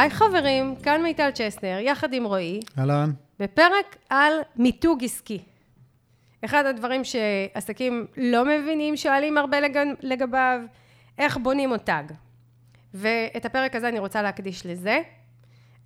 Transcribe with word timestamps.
היי 0.00 0.10
חברים, 0.10 0.76
כאן 0.76 1.02
מיטל 1.02 1.30
צ'סנר, 1.30 1.78
יחד 1.80 2.12
עם 2.12 2.24
רועי, 2.24 2.60
אהלן. 2.78 3.10
בפרק 3.38 3.96
על 4.08 4.32
מיתוג 4.56 5.04
עסקי. 5.04 5.38
אחד 6.44 6.66
הדברים 6.66 7.02
שעסקים 7.04 8.06
לא 8.16 8.44
מבינים, 8.44 8.96
שואלים 8.96 9.38
הרבה 9.38 9.60
לג... 9.60 9.78
לגביו, 10.00 10.60
איך 11.18 11.36
בונים 11.36 11.68
מותג. 11.68 12.02
ואת 12.94 13.44
הפרק 13.44 13.76
הזה 13.76 13.88
אני 13.88 13.98
רוצה 13.98 14.22
להקדיש 14.22 14.66
לזה. 14.66 15.00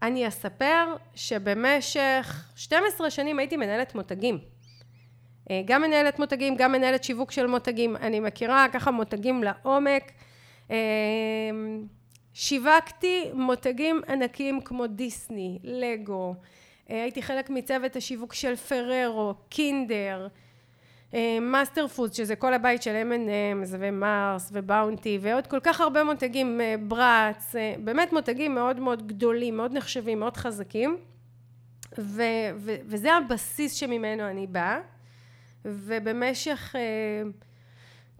אני 0.02 0.28
אספר 0.28 0.96
שבמשך 1.14 2.44
12 2.56 3.10
שנים 3.10 3.38
הייתי 3.38 3.56
מנהלת 3.56 3.94
מותגים. 3.94 4.38
אה, 5.50 5.62
גם 5.64 5.82
מנהלת 5.82 6.18
מותגים, 6.18 6.56
גם 6.56 6.72
מנהלת 6.72 7.04
שיווק 7.04 7.30
של 7.30 7.46
מותגים. 7.46 7.96
אני 7.96 8.20
מכירה 8.20 8.66
ככה 8.72 8.90
מותגים 8.90 9.44
לעומק. 9.44 10.12
אה, 12.34 12.38
שיווקתי 12.38 13.30
מותגים 13.34 14.00
ענקיים 14.08 14.60
כמו 14.60 14.86
דיסני, 14.86 15.58
לגו. 15.62 16.34
אה, 16.90 17.02
הייתי 17.02 17.22
חלק 17.22 17.50
מצוות 17.50 17.96
השיווק 17.96 18.34
של 18.34 18.56
פררו, 18.56 19.34
קינדר, 19.48 20.28
מאסטר 21.40 21.88
פוד, 21.88 22.14
שזה 22.14 22.36
כל 22.36 22.54
הבית 22.54 22.82
של 22.82 23.02
M&M's 23.10 23.68
ומרס 23.78 24.50
ובאונטי 24.52 25.18
ועוד 25.20 25.46
כל 25.46 25.60
כך 25.60 25.80
הרבה 25.80 26.04
מותגים, 26.04 26.60
ברץ, 26.88 27.54
באמת 27.84 28.12
מותגים 28.12 28.54
מאוד 28.54 28.80
מאוד 28.80 29.06
גדולים, 29.06 29.56
מאוד 29.56 29.72
נחשבים, 29.72 30.20
מאוד 30.20 30.36
חזקים. 30.36 30.96
ו- 31.98 32.22
ו- 32.56 32.76
וזה 32.86 33.14
הבסיס 33.14 33.74
שממנו 33.74 34.30
אני 34.30 34.46
באה. 34.46 34.78
ובמשך 35.64 36.74
אה, 36.74 36.78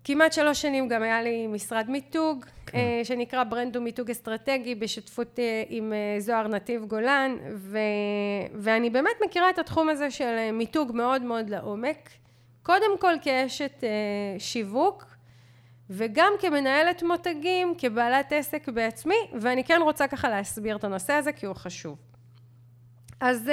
כמעט 0.04 0.32
שלוש 0.32 0.62
שנים 0.62 0.88
גם 0.88 1.02
היה 1.02 1.22
לי 1.22 1.46
משרד 1.46 1.90
מיתוג, 1.90 2.44
כן. 2.66 2.78
uh, 2.78 3.04
שנקרא 3.04 3.44
ברנד 3.44 3.76
ומיתוג 3.76 4.10
אסטרטגי, 4.10 4.74
בשותפות 4.74 5.38
uh, 5.38 5.40
עם 5.68 5.92
uh, 5.92 6.20
זוהר 6.20 6.48
נתיב 6.48 6.84
גולן, 6.84 7.36
ו- 7.54 7.78
ואני 8.54 8.90
באמת 8.90 9.16
מכירה 9.24 9.50
את 9.50 9.58
התחום 9.58 9.88
הזה 9.88 10.10
של 10.10 10.50
מיתוג 10.52 10.92
מאוד 10.94 11.22
מאוד 11.22 11.50
לעומק. 11.50 12.10
קודם 12.62 12.98
כל 12.98 13.14
כאשת 13.22 13.84
שיווק, 14.38 15.04
וגם 15.90 16.32
כמנהלת 16.40 17.02
מותגים, 17.02 17.74
כבעלת 17.78 18.32
עסק 18.32 18.68
בעצמי, 18.68 19.16
ואני 19.40 19.64
כן 19.64 19.80
רוצה 19.82 20.08
ככה 20.08 20.28
להסביר 20.28 20.76
את 20.76 20.84
הנושא 20.84 21.12
הזה, 21.12 21.32
כי 21.32 21.46
הוא 21.46 21.54
חשוב. 21.54 21.98
אז 23.20 23.50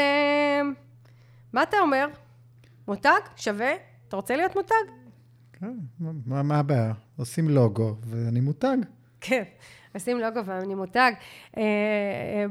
מה 1.53 1.63
אתה 1.63 1.79
אומר? 1.79 2.07
מותג? 2.87 3.19
שווה? 3.35 3.71
אתה 4.07 4.15
רוצה 4.15 4.35
להיות 4.35 4.55
מותג? 4.55 5.00
כן, 5.61 5.73
מה, 6.25 6.43
מה 6.43 6.59
הבעיה? 6.59 6.93
עושים 7.17 7.49
לוגו 7.49 7.95
ואני 8.05 8.39
מותג. 8.39 8.77
כן, 9.21 9.43
עושים 9.93 10.19
לוגו 10.19 10.45
ואני 10.45 10.75
מותג. 10.75 11.11
אה, 11.57 11.61
אה, 11.63 12.45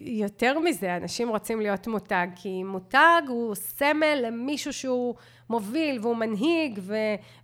יותר 0.00 0.58
מזה, 0.58 0.96
אנשים 0.96 1.28
רוצים 1.28 1.60
להיות 1.60 1.86
מותג, 1.86 2.26
כי 2.36 2.62
מותג 2.62 3.22
הוא 3.28 3.54
סמל 3.54 4.18
למישהו 4.22 4.72
שהוא 4.72 5.14
מוביל 5.50 5.98
והוא 6.02 6.16
מנהיג 6.16 6.78
ו, 6.82 6.96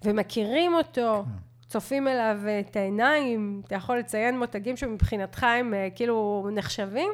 ומכירים 0.05 0.75
אותו. 0.75 1.25
כן. 1.25 1.30
צופים 1.69 2.08
אליו 2.08 2.38
את 2.60 2.77
העיניים, 2.77 3.62
אתה 3.66 3.75
יכול 3.75 3.98
לציין 3.98 4.38
מותגים 4.38 4.77
שמבחינתך 4.77 5.44
הם 5.44 5.75
אה, 5.75 5.88
כאילו 5.94 6.48
נחשבים? 6.53 7.10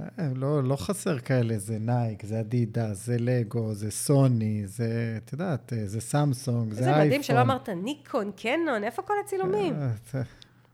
אה, 0.00 0.28
לא, 0.34 0.64
לא 0.64 0.76
חסר 0.76 1.18
כאלה, 1.18 1.58
זה 1.58 1.78
נייקי, 1.78 2.24
זה 2.24 2.40
אדידס, 2.40 2.94
זה 2.94 3.16
לגו, 3.18 3.74
זה 3.74 3.90
סוני, 3.90 4.62
זה, 4.66 5.18
את 5.24 5.32
יודעת, 5.32 5.72
אה, 5.72 5.86
זה 5.86 6.00
סמסונג, 6.00 6.72
זה 6.72 6.80
אייפון. 6.80 6.94
איזה 6.94 7.06
מדהים 7.06 7.22
שלא 7.22 7.40
אמרת 7.40 7.68
ניקון, 7.68 8.30
קנון, 8.36 8.84
איפה 8.84 9.02
כל 9.02 9.14
הצילומים? 9.24 9.74
אה, 10.14 10.22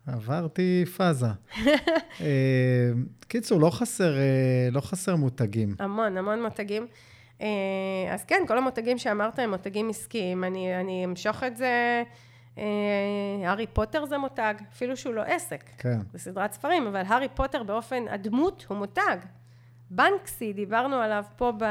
עברתי 0.07 0.85
פאזה. 0.97 1.27
קיצור, 3.29 3.61
לא 3.61 3.71
חסר, 3.71 4.15
לא 4.73 4.81
חסר 4.81 5.17
מותגים. 5.17 5.75
המון, 5.79 6.17
המון 6.17 6.43
מותגים. 6.43 6.87
אז 8.11 8.25
כן, 8.27 8.43
כל 8.49 8.59
המותגים 8.59 8.99
שאמרת 8.99 9.39
הם 9.39 9.51
מותגים 9.51 9.91
עסקיים. 9.91 10.45
אני, 10.45 10.81
אני 10.81 11.05
אמשוך 11.05 11.45
את 11.45 11.57
זה... 11.57 12.03
אה, 12.59 13.49
הארי 13.49 13.67
פוטר 13.67 14.07
זה 14.07 14.19
מותג, 14.19 14.55
אפילו 14.73 14.97
שהוא 14.97 15.15
לא 15.15 15.23
עסק. 15.23 15.65
כן. 15.79 15.99
זה 16.13 16.19
סדרת 16.19 16.53
ספרים, 16.53 16.87
אבל 16.87 17.03
הארי 17.07 17.29
פוטר 17.29 17.63
באופן, 17.63 18.05
הדמות 18.11 18.67
הוא 18.69 18.77
מותג. 18.79 19.17
בנקסי, 19.91 20.53
דיברנו 20.53 20.97
עליו 20.97 21.25
פה 21.37 21.53
ב... 21.59 21.65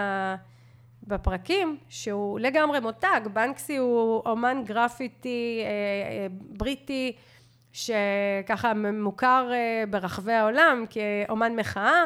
בפרקים, 1.08 1.78
שהוא 1.90 2.40
לגמרי 2.40 2.80
מותג. 2.80 3.22
בנקסי 3.34 3.78
הוא 3.78 4.22
אומן 4.26 4.62
גרפיטי 4.66 5.62
אה, 5.64 5.68
אה, 5.68 6.28
בריטי, 6.30 7.16
שככה 7.72 8.74
מוכר 8.94 9.52
ברחבי 9.90 10.34
העולם 10.34 10.86
כאומן 10.90 11.56
מחאה, 11.56 12.04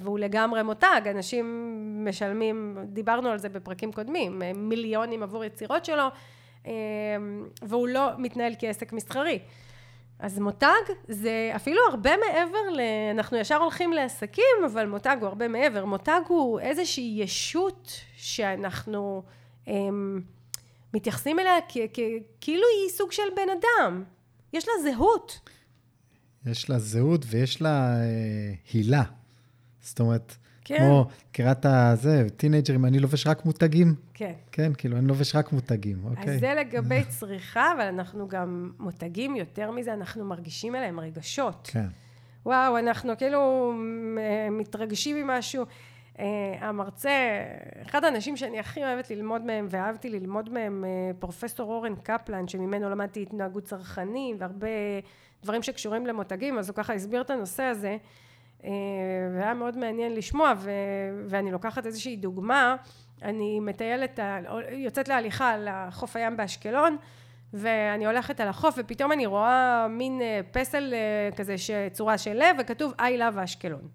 והוא 0.00 0.18
לגמרי 0.18 0.62
מותג. 0.62 1.00
אנשים 1.10 1.46
משלמים, 2.08 2.76
דיברנו 2.84 3.28
על 3.28 3.38
זה 3.38 3.48
בפרקים 3.48 3.92
קודמים, 3.92 4.42
מיליונים 4.54 5.22
עבור 5.22 5.44
יצירות 5.44 5.84
שלו. 5.84 6.04
אמ, 6.66 6.72
והוא 7.62 7.88
לא 7.88 8.08
מתנהל 8.18 8.52
כעסק 8.58 8.92
מסחרי. 8.92 9.38
אז 10.18 10.38
מותג 10.38 10.66
זה 11.08 11.52
אפילו 11.56 11.80
הרבה 11.90 12.10
מעבר 12.16 12.70
ל... 12.72 12.80
אנחנו 13.14 13.36
ישר 13.36 13.56
הולכים 13.56 13.92
לעסקים, 13.92 14.44
אבל 14.66 14.86
מותג 14.86 15.16
הוא 15.20 15.28
הרבה 15.28 15.48
מעבר. 15.48 15.84
מותג 15.84 16.20
הוא 16.28 16.60
איזושהי 16.60 17.18
ישות 17.22 17.90
שאנחנו 18.16 19.22
הם, 19.66 20.22
מתייחסים 20.94 21.38
אליה 21.38 21.52
כ- 21.68 21.76
כ- 21.94 22.00
כאילו 22.40 22.62
היא 22.82 22.90
סוג 22.90 23.12
של 23.12 23.22
בן 23.36 23.48
אדם. 23.60 24.04
יש 24.52 24.68
לה 24.68 24.74
זהות. 24.92 25.40
יש 26.46 26.70
לה 26.70 26.78
זהות 26.78 27.24
ויש 27.28 27.62
לה 27.62 27.94
אה, 28.00 28.52
הילה. 28.72 29.02
זאת 29.80 30.00
אומרת, 30.00 30.36
כן. 30.64 30.78
כמו, 30.78 31.06
קראת 31.32 31.66
זה, 31.94 32.26
טינג'רים, 32.36 32.84
אני 32.84 32.98
לובש 32.98 33.26
רק 33.26 33.44
מותגים. 33.44 33.94
כן. 34.14 34.32
כן, 34.52 34.72
כאילו, 34.78 34.96
אני 34.96 35.06
לובש 35.06 35.36
רק 35.36 35.52
מותגים, 35.52 35.98
אוקיי. 36.04 36.34
אז 36.34 36.40
זה 36.40 36.54
לגבי 36.54 37.04
צריכה, 37.08 37.72
אבל 37.76 37.84
אנחנו 37.84 38.28
גם 38.28 38.70
מותגים, 38.78 39.36
יותר 39.36 39.70
מזה, 39.70 39.92
אנחנו 39.92 40.24
מרגישים 40.24 40.74
אליהם 40.74 41.00
רגשות. 41.00 41.70
כן. 41.72 41.86
וואו, 42.46 42.78
אנחנו 42.78 43.12
כאילו 43.18 43.72
מתרגשים 44.50 45.16
ממשהו. 45.26 45.64
Uh, 46.16 46.22
המרצה, 46.60 47.10
אחד 47.82 48.04
האנשים 48.04 48.36
שאני 48.36 48.58
הכי 48.58 48.84
אוהבת 48.84 49.10
ללמוד 49.10 49.42
מהם 49.42 49.66
ואהבתי 49.70 50.08
ללמוד 50.08 50.50
מהם, 50.52 50.84
uh, 50.84 51.16
פרופסור 51.20 51.72
אורן 51.72 51.94
קפלן, 51.96 52.48
שממנו 52.48 52.90
למדתי 52.90 53.22
התנהגות 53.22 53.64
צרכנים 53.64 54.36
והרבה 54.38 54.68
דברים 55.42 55.62
שקשורים 55.62 56.06
למותגים, 56.06 56.58
אז 56.58 56.68
הוא 56.68 56.76
ככה 56.76 56.94
הסביר 56.94 57.20
את 57.20 57.30
הנושא 57.30 57.62
הזה. 57.62 57.96
אה, 58.64 58.70
והיה 59.34 59.54
מאוד 59.54 59.78
מעניין 59.78 60.14
לשמוע, 60.14 60.52
ו, 60.58 60.70
ואני 61.28 61.52
לוקחת 61.52 61.86
איזושהי 61.86 62.16
דוגמה, 62.16 62.76
אני 63.22 63.60
מטיילת, 63.60 64.18
יוצאת 64.70 65.08
להליכה 65.08 65.50
על 65.50 65.68
חוף 65.90 66.16
הים 66.16 66.36
באשקלון, 66.36 66.96
ואני 67.54 68.06
הולכת 68.06 68.40
על 68.40 68.48
החוף, 68.48 68.74
ופתאום 68.78 69.12
אני 69.12 69.26
רואה 69.26 69.86
מין 69.90 70.22
אה, 70.22 70.40
פסל 70.50 70.94
אה, 70.94 71.36
כזה, 71.36 71.54
צורה 71.92 72.18
של 72.18 72.32
לב, 72.32 72.56
וכתוב 72.58 72.92
I 72.92 73.20
love 73.20 73.44
אשקלון. 73.44 73.88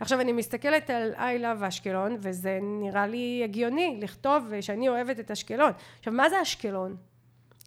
עכשיו 0.00 0.20
אני 0.20 0.32
מסתכלת 0.32 0.90
על 0.90 1.14
I 1.14 1.42
love 1.42 1.68
אשקלון, 1.68 2.16
וזה 2.20 2.58
נראה 2.62 3.06
לי 3.06 3.40
הגיוני 3.44 3.98
לכתוב 4.00 4.60
שאני 4.60 4.88
אוהבת 4.88 5.20
את 5.20 5.30
אשקלון. 5.30 5.72
עכשיו, 5.98 6.12
מה 6.12 6.30
זה 6.30 6.42
אשקלון? 6.42 6.96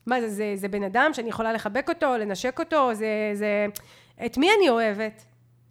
מה 0.06 0.22
זה, 0.22 0.30
זה, 0.30 0.52
זה 0.56 0.68
בן 0.68 0.84
אדם 0.84 1.12
שאני 1.14 1.30
יכולה 1.30 1.54
לחבק 1.54 1.90
אותו, 1.90 2.18
לנשק 2.18 2.60
אותו, 2.60 2.94
זה, 2.94 3.32
זה... 3.34 3.66
את 4.26 4.38
מי 4.38 4.48
אני 4.58 4.70
אוהבת? 4.70 5.26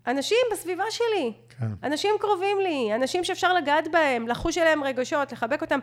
אנשים 0.07 0.39
בסביבה 0.53 0.85
שלי, 0.91 1.33
כן. 1.59 1.67
אנשים 1.83 2.11
קרובים 2.21 2.61
לי, 2.61 2.95
אנשים 2.95 3.25
שאפשר 3.25 3.53
לגעת 3.55 3.85
בהם, 3.93 4.29
לחוש 4.29 4.59
אליהם 4.59 4.85
רגשות, 4.85 5.33
לחבק 5.33 5.63
אותם. 5.63 5.79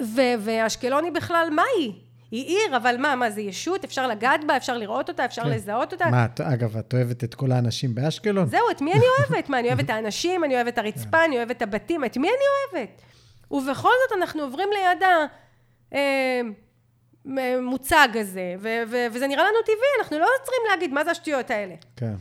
ו- 0.00 0.34
ואשקלון 0.38 1.04
היא 1.04 1.12
בכלל, 1.12 1.48
מה 1.52 1.62
היא? 1.78 1.92
היא 2.30 2.46
עיר, 2.46 2.76
אבל 2.76 2.96
מה, 2.98 3.14
מה 3.16 3.30
זה 3.30 3.40
ישות? 3.40 3.84
אפשר 3.84 4.06
לגעת 4.06 4.40
בה, 4.46 4.56
אפשר 4.56 4.76
לראות 4.76 5.08
אותה, 5.08 5.24
אפשר 5.24 5.42
כן. 5.42 5.50
לזהות 5.50 5.92
אותה? 5.92 6.06
מה, 6.10 6.26
אגב, 6.42 6.76
את 6.76 6.94
אוהבת 6.94 7.24
את 7.24 7.34
כל 7.34 7.52
האנשים 7.52 7.94
באשקלון? 7.94 8.46
זהו, 8.46 8.70
את 8.70 8.80
מי 8.80 8.92
אני 8.92 9.04
אוהבת? 9.18 9.48
מה, 9.48 9.58
אני 9.58 9.68
אוהבת 9.68 9.84
את 9.84 9.90
האנשים, 9.90 10.44
אני 10.44 10.54
אוהבת 10.54 10.72
את 10.72 10.78
הרצפה, 10.78 11.16
כן. 11.18 11.24
אני 11.26 11.36
אוהבת 11.36 11.56
את 11.56 11.62
הבתים, 11.62 12.04
את 12.04 12.16
מי 12.16 12.28
אני 12.28 12.36
אוהבת? 12.76 13.02
ובכל 13.50 13.88
זאת 14.08 14.18
אנחנו 14.18 14.42
עוברים 14.42 14.68
ליד 14.72 15.02
המוצג 17.24 18.08
אה, 18.14 18.20
הזה, 18.20 18.54
ו- 18.58 18.82
ו- 18.88 19.06
וזה 19.12 19.26
נראה 19.26 19.42
לנו 19.44 19.62
טבעי, 19.64 19.76
אנחנו 19.98 20.18
לא 20.18 20.26
עוצרים 20.40 20.60
להגיד 20.70 20.92
מה 20.92 21.04
זה 21.04 21.10
השטויות 21.10 21.50
האלה. 21.50 21.74
כן. 21.96 22.14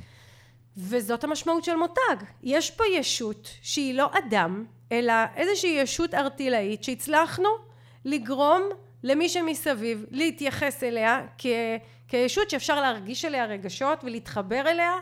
וזאת 0.78 1.24
המשמעות 1.24 1.64
של 1.64 1.76
מותג. 1.76 2.26
יש 2.44 2.72
פה 2.72 2.84
ישות 2.94 3.50
שהיא 3.62 3.94
לא 3.94 4.10
אדם, 4.18 4.66
אלא 4.92 5.14
איזושהי 5.36 5.70
ישות 5.70 6.14
ארטילאית 6.14 6.84
שהצלחנו 6.84 7.50
לגרום 8.06 8.62
למי 9.04 9.30
שמסביב 9.30 10.06
להתייחס 10.12 10.84
אליה 10.84 11.28
כ- 11.38 11.46
כישות 12.08 12.50
שאפשר 12.50 12.82
להרגיש 12.82 13.26
אליה 13.26 13.46
רגשות 13.46 14.04
ולהתחבר 14.04 14.62
אליה 14.68 14.94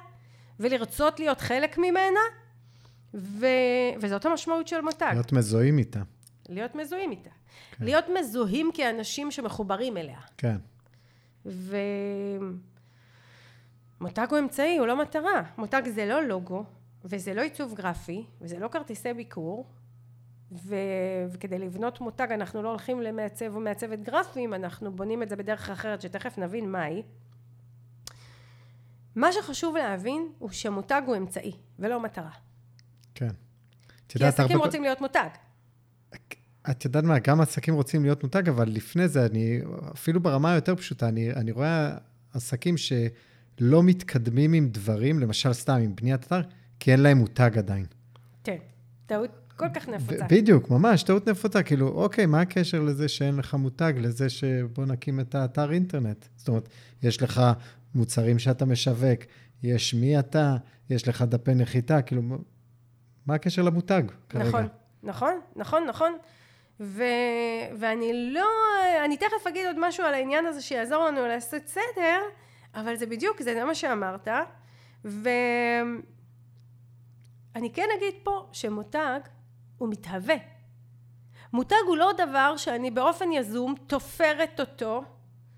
ולרצות 0.60 1.20
להיות 1.20 1.42
חלק 1.42 1.78
ממנה 1.78 2.20
ו... 3.14 3.46
וזאת 4.02 4.26
המשמעות 4.26 4.68
של 4.68 4.82
מותג. 4.82 5.10
להיות 5.14 5.34
מזוהים 5.34 5.78
איתה. 5.78 6.00
להיות 6.50 6.76
מזוהים 6.76 7.12
איתה. 7.12 7.30
כן. 7.72 7.86
להיות 7.86 8.06
מזוהים 8.20 8.70
כאנשים 8.74 9.32
שמחוברים 9.32 9.98
אליה. 9.98 10.20
כן. 10.38 10.56
ו... 11.46 11.78
מותג 14.02 14.28
הוא 14.30 14.40
אמצעי, 14.40 14.78
הוא 14.78 14.88
לא 14.88 15.02
מטרה. 15.02 15.44
מותג 15.58 15.82
זה 15.90 16.06
לא 16.06 16.24
לוגו, 16.24 16.64
וזה 17.06 17.34
לא 17.34 17.42
עיצוב 17.42 17.74
גרפי, 17.74 18.26
וזה 18.42 18.60
לא 18.60 18.68
כרטיסי 18.68 19.14
ביקור, 19.14 19.68
ו... 20.52 20.76
וכדי 21.32 21.60
לבנות 21.60 22.02
מותג 22.02 22.28
אנחנו 22.32 22.62
לא 22.64 22.70
הולכים 22.70 23.02
למעצב 23.02 23.56
או 23.56 23.60
מעצבת 23.60 24.00
גרפיים, 24.00 24.54
אנחנו 24.54 24.92
בונים 24.92 25.24
את 25.24 25.30
זה 25.30 25.36
בדרך 25.36 25.70
אחרת 25.70 26.02
שתכף 26.02 26.38
נבין 26.38 26.72
מהי. 26.72 27.04
מה 29.16 29.32
שחשוב 29.32 29.78
להבין 29.78 30.32
הוא 30.40 30.50
שמותג 30.50 31.02
הוא 31.06 31.18
אמצעי 31.18 31.52
ולא 31.80 32.04
מטרה. 32.04 32.32
כן. 33.16 33.32
כי 34.08 34.26
עסקים 34.26 34.52
הרבה... 34.52 34.66
רוצים 34.66 34.84
להיות 34.84 35.02
מותג. 35.02 35.30
את 36.72 36.86
יודעת 36.86 37.04
מה, 37.04 37.20
גם 37.20 37.42
עסקים 37.42 37.74
רוצים 37.74 38.04
להיות 38.04 38.24
מותג, 38.24 38.50
אבל 38.50 38.70
לפני 38.70 39.08
זה, 39.08 39.26
אני, 39.26 39.62
אפילו 39.94 40.20
ברמה 40.20 40.52
היותר 40.52 40.76
פשוטה, 40.76 41.08
אני, 41.08 41.34
אני 41.34 41.52
רואה 41.52 41.98
עסקים 42.34 42.76
שלא 43.60 43.84
מתקדמים 43.84 44.54
עם 44.54 44.70
דברים, 44.70 45.20
למשל 45.20 45.54
סתם 45.54 45.74
עם 45.74 45.96
בניית 45.96 46.24
אתר, 46.24 46.42
כי 46.80 46.92
אין 46.92 47.00
להם 47.00 47.18
מותג 47.18 47.58
עדיין. 47.58 47.86
כן, 48.44 48.58
טעות 49.06 49.30
כל 49.56 49.66
כך 49.74 49.90
נפוצה. 49.90 50.26
בדיוק, 50.30 50.70
ממש, 50.70 51.04
טעות 51.04 51.28
נפוצה. 51.28 51.64
כאילו, 51.64 51.88
אוקיי, 51.88 52.26
מה 52.26 52.42
הקשר 52.42 52.82
לזה 52.82 53.08
שאין 53.08 53.36
לך 53.36 53.54
מותג, 53.54 53.94
לזה 53.98 54.30
שבוא 54.30 54.86
נקים 54.86 55.20
את 55.20 55.36
האתר 55.36 55.72
אינטרנט? 55.72 56.26
זאת 56.36 56.48
אומרת, 56.48 56.70
יש 57.04 57.22
לך 57.22 57.42
מוצרים 57.96 58.40
שאתה 58.40 58.66
משווק, 58.66 59.20
יש 59.64 59.94
מי 59.94 60.20
אתה, 60.20 60.58
יש 60.90 61.08
לך 61.08 61.22
דפי 61.22 61.56
נחיתה, 61.56 62.02
כאילו, 62.02 62.22
מה 63.26 63.36
הקשר 63.36 63.62
למותג 63.62 64.04
כרגע? 64.30 64.48
נכון, 64.48 64.68
נכון, 65.04 65.40
נכון, 65.56 65.86
נכון. 65.88 66.14
ו... 66.80 67.04
ואני 67.80 68.32
לא, 68.34 68.48
אני 69.06 69.18
תכף 69.18 69.48
אגיד 69.48 69.66
עוד 69.66 69.76
משהו 69.80 70.04
על 70.04 70.14
העניין 70.14 70.46
הזה 70.46 70.62
שיעזור 70.62 71.06
לנו 71.06 71.28
לעשות 71.28 71.68
סדר, 71.68 72.20
אבל 72.76 72.96
זה 72.96 73.06
בדיוק, 73.06 73.42
זה 73.42 73.64
מה 73.66 73.76
שאמרת. 73.76 74.28
ואני 75.04 76.04
כן 77.74 77.88
אגיד 77.98 78.14
פה 78.24 78.48
שמותג 78.52 79.20
הוא 79.78 79.90
מתהווה. 79.90 80.36
מותג 81.54 81.76
הוא 81.88 81.98
לא 81.98 82.12
דבר 82.18 82.58
שאני 82.58 82.92
באופן 82.92 83.32
יזום 83.32 83.76
תופרת 83.88 84.60
אותו, 84.60 85.04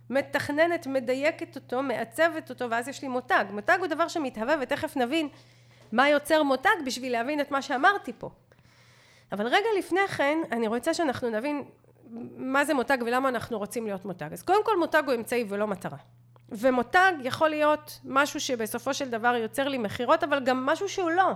מתכננת, 0.09 0.87
מדייקת 0.87 1.55
אותו, 1.55 1.83
מעצבת 1.83 2.49
אותו, 2.49 2.69
ואז 2.69 2.87
יש 2.87 3.01
לי 3.01 3.07
מותג. 3.07 3.45
מותג 3.51 3.77
הוא 3.79 3.87
דבר 3.87 4.07
שמתהווה, 4.07 4.55
ותכף 4.61 4.97
נבין 4.97 5.29
מה 5.91 6.09
יוצר 6.09 6.43
מותג 6.43 6.69
בשביל 6.85 7.11
להבין 7.11 7.41
את 7.41 7.51
מה 7.51 7.61
שאמרתי 7.61 8.13
פה. 8.17 8.29
אבל 9.31 9.47
רגע 9.47 9.67
לפני 9.77 10.07
כן, 10.07 10.37
אני 10.51 10.67
רוצה 10.67 10.93
שאנחנו 10.93 11.29
נבין 11.29 11.63
מה 12.37 12.65
זה 12.65 12.73
מותג 12.73 12.97
ולמה 13.05 13.29
אנחנו 13.29 13.57
רוצים 13.57 13.85
להיות 13.85 14.05
מותג. 14.05 14.29
אז 14.33 14.43
קודם 14.43 14.65
כל 14.65 14.79
מותג 14.79 15.03
הוא 15.05 15.15
אמצעי 15.15 15.45
ולא 15.49 15.67
מטרה. 15.67 15.97
ומותג 16.51 17.11
יכול 17.23 17.49
להיות 17.49 17.99
משהו 18.03 18.39
שבסופו 18.39 18.93
של 18.93 19.09
דבר 19.09 19.35
יוצר 19.35 19.67
לי 19.67 19.77
מכירות, 19.77 20.23
אבל 20.23 20.43
גם 20.43 20.65
משהו 20.65 20.89
שהוא 20.89 21.11
לא. 21.11 21.31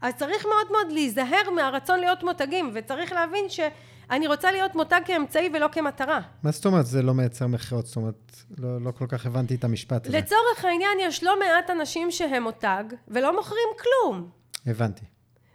אז 0.00 0.14
צריך 0.14 0.46
מאוד 0.46 0.72
מאוד 0.72 0.92
להיזהר 0.92 1.50
מהרצון 1.56 2.00
להיות 2.00 2.22
מותגים, 2.22 2.70
וצריך 2.74 3.12
להבין 3.12 3.48
שאני 3.48 4.26
רוצה 4.26 4.52
להיות 4.52 4.74
מותג 4.74 5.00
כאמצעי 5.04 5.50
ולא 5.54 5.68
כמטרה. 5.72 6.20
מה 6.42 6.50
זאת 6.50 6.66
אומרת 6.66 6.86
זה 6.86 7.02
לא 7.02 7.14
מייצר 7.14 7.46
מכירות? 7.46 7.86
זאת 7.86 7.96
אומרת, 7.96 8.36
לא, 8.58 8.80
לא 8.80 8.90
כל 8.90 9.06
כך 9.08 9.26
הבנתי 9.26 9.54
את 9.54 9.64
המשפט 9.64 10.06
הזה. 10.06 10.18
לצורך 10.18 10.64
העניין, 10.64 10.98
יש 11.00 11.24
לא 11.24 11.38
מעט 11.38 11.70
אנשים 11.70 12.10
שהם 12.10 12.42
מותג, 12.42 12.84
ולא 13.08 13.36
מוכרים 13.36 13.68
כלום. 13.78 14.30
הבנתי. 14.66 15.04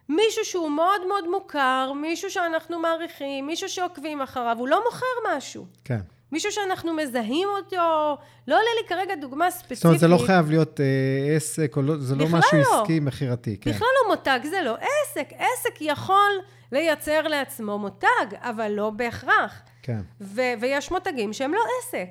מישהו 0.09 0.45
שהוא 0.45 0.69
מאוד 0.69 1.07
מאוד 1.07 1.29
מוכר, 1.29 1.93
מישהו 1.95 2.31
שאנחנו 2.31 2.79
מעריכים, 2.79 3.47
מישהו 3.47 3.69
שעוקבים 3.69 4.21
אחריו, 4.21 4.55
הוא 4.59 4.67
לא 4.67 4.83
מוכר 4.85 5.37
משהו. 5.37 5.65
כן. 5.85 5.99
מישהו 6.31 6.51
שאנחנו 6.51 6.93
מזהים 6.93 7.47
אותו, 7.57 8.17
לא 8.47 8.55
עולה 8.55 8.69
לי 8.81 8.87
כרגע 8.87 9.15
דוגמה 9.15 9.51
ספציפית. 9.51 9.77
זאת 9.77 9.85
אומרת, 9.85 9.99
זה 9.99 10.07
לא 10.07 10.17
חייב 10.17 10.49
להיות 10.49 10.79
אה, 10.79 11.35
עסק, 11.35 11.73
או 11.77 11.81
לא, 11.81 11.97
זה 11.97 12.15
לא 12.15 12.25
משהו 12.31 12.57
לא. 12.57 12.81
עסקי 12.81 12.99
מכירתי. 12.99 13.57
כן. 13.61 13.71
בכלל 13.71 13.87
לא 14.03 14.15
מותג, 14.15 14.39
זה 14.49 14.61
לא 14.61 14.75
עסק. 14.75 15.29
עסק 15.33 15.81
יכול 15.81 16.31
לייצר 16.71 17.21
לעצמו 17.21 17.79
מותג, 17.79 18.35
אבל 18.35 18.71
לא 18.71 18.89
בהכרח. 18.89 19.61
כן. 19.81 20.01
ו- 20.21 20.53
ויש 20.59 20.91
מותגים 20.91 21.33
שהם 21.33 21.53
לא 21.53 21.61
עסק. 21.79 22.09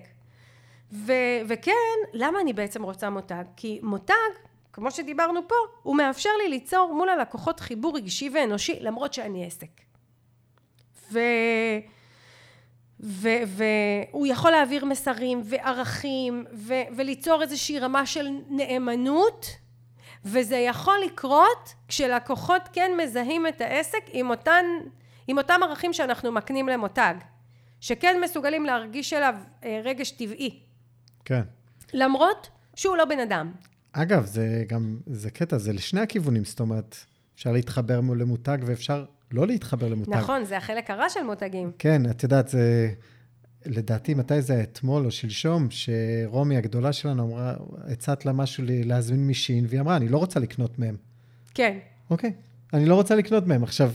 ו- 0.92 1.12
וכן, 1.48 1.72
למה 2.12 2.40
אני 2.40 2.52
בעצם 2.52 2.82
רוצה 2.82 3.10
מותג? 3.10 3.44
כי 3.56 3.80
מותג, 3.82 4.14
כמו 4.72 4.90
שדיברנו 4.90 5.40
פה, 5.48 5.54
הוא 5.82 5.96
מאפשר 5.96 6.30
לי 6.42 6.48
ליצור 6.48 6.94
מול 6.94 7.08
הלקוחות 7.08 7.60
חיבור 7.60 7.96
רגשי 7.96 8.30
ואנושי, 8.34 8.78
למרות 8.80 9.14
שאני 9.14 9.46
עסק. 9.46 9.80
ו... 11.12 11.18
והוא 13.00 14.26
יכול 14.26 14.50
להעביר 14.50 14.84
מסרים 14.84 15.42
וערכים 15.44 16.44
ו- 16.52 16.96
וליצור 16.96 17.42
איזושהי 17.42 17.78
רמה 17.78 18.06
של 18.06 18.28
נאמנות 18.48 19.46
וזה 20.24 20.56
יכול 20.56 20.94
לקרות 21.06 21.74
כשלקוחות 21.88 22.62
כן 22.72 22.90
מזהים 23.02 23.46
את 23.46 23.60
העסק 23.60 24.02
עם 24.12 24.30
אותן 24.30 24.64
עם 25.28 25.38
אותם 25.38 25.60
ערכים 25.62 25.92
שאנחנו 25.92 26.32
מקנים 26.32 26.68
למותג 26.68 27.14
שכן 27.80 28.16
מסוגלים 28.24 28.64
להרגיש 28.64 29.12
אליו 29.12 29.34
אה, 29.64 29.80
רגש 29.84 30.10
טבעי. 30.10 30.60
כן. 31.24 31.42
למרות 31.92 32.48
שהוא 32.74 32.96
לא 32.96 33.04
בן 33.04 33.20
אדם. 33.20 33.52
אגב 33.92 34.26
זה 34.26 34.64
גם 34.66 34.96
זה 35.06 35.30
קטע 35.30 35.58
זה 35.58 35.72
לשני 35.72 36.00
הכיוונים. 36.00 36.44
זאת 36.44 36.60
אומרת 36.60 36.96
אפשר 37.34 37.52
להתחבר 37.52 38.00
מול 38.00 38.20
למותג 38.20 38.58
ואפשר 38.66 39.04
לא 39.32 39.46
להתחבר 39.46 39.88
למותג. 39.88 40.12
נכון, 40.12 40.44
זה 40.44 40.56
החלק 40.56 40.90
הרע 40.90 41.08
של 41.08 41.22
מותגים. 41.22 41.72
כן, 41.78 42.10
את 42.10 42.22
יודעת, 42.22 42.48
זה... 42.48 42.90
לדעתי, 43.66 44.14
מתי 44.14 44.42
זה 44.42 44.62
אתמול 44.62 45.04
או 45.04 45.10
שלשום, 45.10 45.68
שרומי 45.70 46.56
הגדולה 46.56 46.92
שלנו 46.92 47.22
אמרה, 47.22 47.54
הצעתי 47.92 48.26
לה 48.26 48.32
משהו 48.32 48.64
להזמין 48.66 49.26
מ 49.26 49.32
Shein, 49.32 49.64
והיא 49.68 49.80
אמרה, 49.80 49.96
אני 49.96 50.08
לא 50.08 50.18
רוצה 50.18 50.40
לקנות 50.40 50.78
מהם. 50.78 50.96
כן. 51.54 51.78
אוקיי, 52.10 52.32
אני 52.72 52.86
לא 52.86 52.94
רוצה 52.94 53.14
לקנות 53.14 53.46
מהם. 53.46 53.62
עכשיו, 53.62 53.92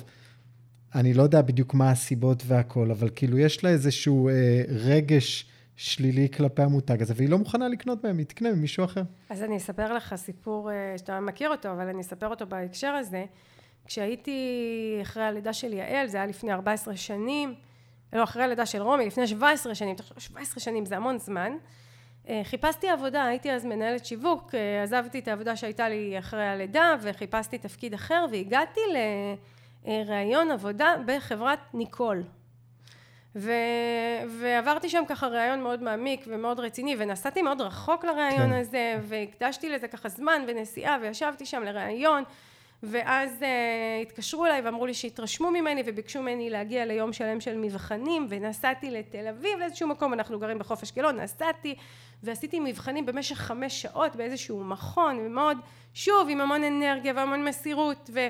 אני 0.96 1.14
לא 1.14 1.24
יודע 1.24 1.42
בדיוק 1.42 1.74
מה 1.74 1.92
הסיבות 1.92 2.44
והכל, 2.46 2.92
אבל 2.92 3.10
כאילו, 3.16 3.38
יש 3.38 3.64
לה 3.64 3.70
איזשהו 3.70 4.30
אה, 4.30 4.64
רגש 4.68 5.46
שלילי 5.76 6.28
כלפי 6.30 6.62
המותג 6.62 7.02
הזה, 7.02 7.14
והיא 7.18 7.30
לא 7.30 7.38
מוכנה 7.38 7.68
לקנות 7.68 8.04
מהם, 8.04 8.18
היא 8.18 8.26
תקנה 8.26 8.52
ממישהו 8.52 8.86
אחר. 8.86 9.04
אז 9.30 9.44
אני 9.44 9.58
אספר 9.58 9.94
לך 9.94 10.16
סיפור 10.16 10.72
אה, 10.72 10.98
שאתה 10.98 11.20
מכיר 11.20 11.50
אותו, 11.50 11.72
אבל 11.72 11.88
אני 11.88 12.02
אספר 12.02 12.28
אותו 12.28 12.46
בהקשר 12.48 12.88
הזה. 12.88 13.26
כשהייתי 13.86 15.00
אחרי 15.02 15.24
הלידה 15.24 15.54
של 15.54 15.74
יעל, 15.74 16.08
זה 16.08 16.18
היה 16.18 16.26
לפני 16.26 16.54
14 16.54 16.96
שנים, 16.96 17.56
לא, 18.14 18.24
אחרי 18.24 18.44
הלידה 18.44 18.66
של 18.66 18.82
רומי, 18.82 19.06
לפני 19.06 19.28
17 19.28 19.76
שנים, 19.76 19.96
17 20.18 20.60
שנים 20.60 20.86
זה 20.86 20.98
המון 20.98 21.20
זמן, 21.20 21.58
אה, 22.30 22.42
חיפשתי 22.44 22.90
עבודה, 22.90 23.26
הייתי 23.26 23.52
אז 23.52 23.66
מנהלת 23.66 24.06
שיווק, 24.06 24.56
אה, 24.56 24.84
עזבתי 24.84 25.20
את 25.20 25.28
העבודה 25.28 25.56
שהייתה 25.56 25.90
לי 25.90 26.20
אחרי 26.20 26.48
הלידה 26.48 26.96
וחיפשתי 27.02 27.58
תפקיד 27.58 27.94
אחר 27.94 28.26
והגעתי 28.32 28.80
לראיון 29.86 30.52
עבודה 30.52 30.96
בחברת 31.06 31.60
ניקול. 31.74 32.24
ו... 33.36 33.52
ועברתי 34.40 34.90
שם 34.90 35.04
ככה 35.08 35.28
ראיון 35.28 35.64
מאוד 35.64 35.84
מעמיק 35.84 36.26
ומאוד 36.28 36.60
רציני 36.60 36.96
ונסעתי 37.00 37.42
מאוד 37.42 37.62
רחוק 37.62 38.06
לראיון 38.06 38.50
כן. 38.50 38.54
הזה 38.54 39.00
והקדשתי 39.02 39.70
לזה 39.70 39.88
ככה 39.88 40.10
זמן 40.10 40.42
ונסיעה 40.48 40.98
וישבתי 41.02 41.46
שם 41.46 41.64
לראיון 41.64 42.24
ואז 42.88 43.42
uh, 43.42 43.46
התקשרו 44.02 44.46
אליי 44.46 44.62
ואמרו 44.62 44.86
לי 44.86 44.94
שהתרשמו 44.94 45.52
ממני 45.52 45.84
וביקשו 45.86 46.22
ממני 46.22 46.50
להגיע 46.50 46.86
ליום 46.86 47.14
שלם 47.14 47.42
של 47.42 47.58
מבחנים 47.58 48.28
ונסעתי 48.30 48.92
לתל 48.92 49.28
אביב 49.28 49.60
לאיזשהו 49.60 49.88
מקום 49.88 50.14
אנחנו 50.14 50.40
גרים 50.40 50.60
בחוף 50.60 50.84
אשקלון 50.84 51.20
נסעתי 51.20 51.76
ועשיתי 52.24 52.60
מבחנים 52.60 53.06
במשך 53.06 53.36
חמש 53.36 53.82
שעות 53.82 54.16
באיזשהו 54.16 54.64
מכון 54.64 55.20
ומאוד 55.20 55.58
שוב 55.94 56.28
עם 56.30 56.42
המון 56.42 56.64
אנרגיה 56.64 57.14
והמון 57.16 57.46
מסירות 57.46 58.10
ו, 58.14 58.28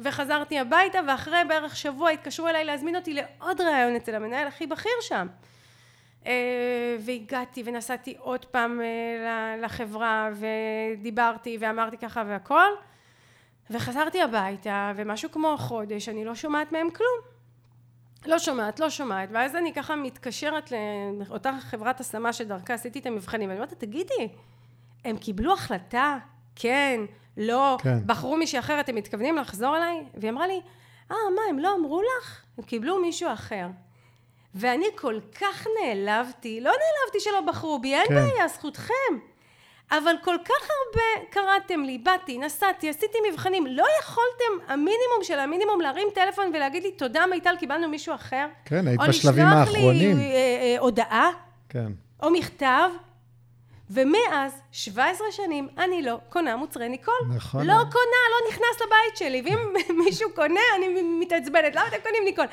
וחזרתי 0.00 0.58
הביתה 0.58 0.98
ואחרי 1.08 1.38
בערך 1.48 1.76
שבוע 1.76 2.10
התקשרו 2.10 2.48
אליי 2.48 2.64
להזמין 2.64 2.96
אותי 2.96 3.14
לעוד 3.14 3.60
ראיון 3.60 3.96
אצל 3.96 4.14
המנהל 4.14 4.46
הכי 4.46 4.66
בכיר 4.66 4.92
שם. 5.00 5.26
uh, 6.22 6.26
והגעתי 7.00 7.62
ונסעתי 7.66 8.14
עוד 8.18 8.44
פעם 8.44 8.80
uh, 8.80 9.64
לחברה 9.64 10.30
ודיברתי 10.34 11.56
ואמרתי 11.60 11.96
ככה 11.96 12.24
והכל 12.26 12.70
וחזרתי 13.70 14.22
הביתה 14.22 14.92
ומשהו 14.96 15.30
כמו 15.30 15.56
חודש 15.58 16.08
אני 16.08 16.24
לא 16.24 16.34
שומעת 16.34 16.72
מהם 16.72 16.90
כלום. 16.90 17.30
לא 18.26 18.38
שומעת 18.38 18.80
לא 18.80 18.90
שומעת 18.90 19.28
ואז 19.32 19.56
אני 19.56 19.72
ככה 19.72 19.96
מתקשרת 19.96 20.72
לאותה 21.28 21.52
חברת 21.60 22.00
השמה 22.00 22.32
שדרכה 22.32 22.74
עשיתי 22.74 22.98
את 22.98 23.06
המבחנים 23.06 23.48
ואני 23.48 23.60
אומרת 23.60 23.74
תגידי 23.78 24.28
הם 25.04 25.16
קיבלו 25.16 25.52
החלטה? 25.52 26.18
כן 26.56 27.00
לא. 27.36 27.76
כן. 27.82 27.98
בחרו 28.06 28.36
מישהי 28.36 28.58
אחרת 28.58 28.88
הם 28.88 28.94
מתכוונים 28.94 29.36
לחזור 29.36 29.76
אליי? 29.76 30.04
והיא 30.14 30.30
אמרה 30.30 30.46
לי 30.46 30.60
אה 31.10 31.16
מה 31.34 31.42
הם 31.50 31.58
לא 31.58 31.74
אמרו 31.74 32.02
לך? 32.02 32.44
הם 32.58 32.64
קיבלו 32.64 33.00
מישהו 33.00 33.32
אחר. 33.32 33.66
ואני 34.54 34.86
כל 34.96 35.18
כך 35.40 35.66
נעלבתי 35.80 36.60
לא 36.60 36.70
נעלבתי 36.70 37.20
שלא 37.20 37.40
בחרו 37.40 37.78
בי 37.78 37.94
אין 37.94 38.06
כן. 38.08 38.14
בעיה 38.14 38.48
זכותכם 38.48 39.14
אבל 39.92 40.14
כל 40.24 40.36
כך 40.44 40.68
הרבה 40.70 41.26
קראתם 41.30 41.80
לי, 41.80 41.98
באתי, 41.98 42.38
נסעתי, 42.38 42.90
עשיתי 42.90 43.18
מבחנים, 43.30 43.66
לא 43.66 43.86
יכולתם 44.00 44.72
המינימום 44.72 45.22
של 45.22 45.38
המינימום 45.38 45.80
להרים 45.80 46.08
טלפון 46.14 46.44
ולהגיד 46.54 46.82
לי 46.82 46.92
תודה 46.92 47.26
מיטל, 47.30 47.54
קיבלנו 47.58 47.88
מישהו 47.88 48.14
אחר? 48.14 48.46
כן, 48.64 48.88
היית 48.88 49.00
בשלבים 49.08 49.46
האחרונים. 49.46 49.84
או 49.84 49.92
לשלוח 49.92 50.16
לי 50.18 50.34
אה, 50.34 50.74
אה, 50.74 50.76
הודעה, 50.80 51.30
כן. 51.68 51.92
או 52.22 52.30
מכתב, 52.30 52.90
ומאז 53.90 54.62
17 54.72 55.26
שנים 55.30 55.68
אני 55.78 56.02
לא 56.02 56.16
קונה 56.28 56.56
מוצרי 56.56 56.88
ניקול. 56.88 57.14
נכון. 57.36 57.66
לא 57.66 57.72
קונה, 57.72 58.22
לא 58.30 58.48
נכנס 58.48 58.80
לבית 58.80 59.16
שלי, 59.16 59.42
ואם 59.44 59.58
מישהו 60.04 60.30
קונה, 60.34 60.60
אני 60.76 61.02
מתעצבנת, 61.02 61.74
למה 61.74 61.88
אתם 61.88 61.96
קונים 62.02 62.24
ניקול? 62.24 62.46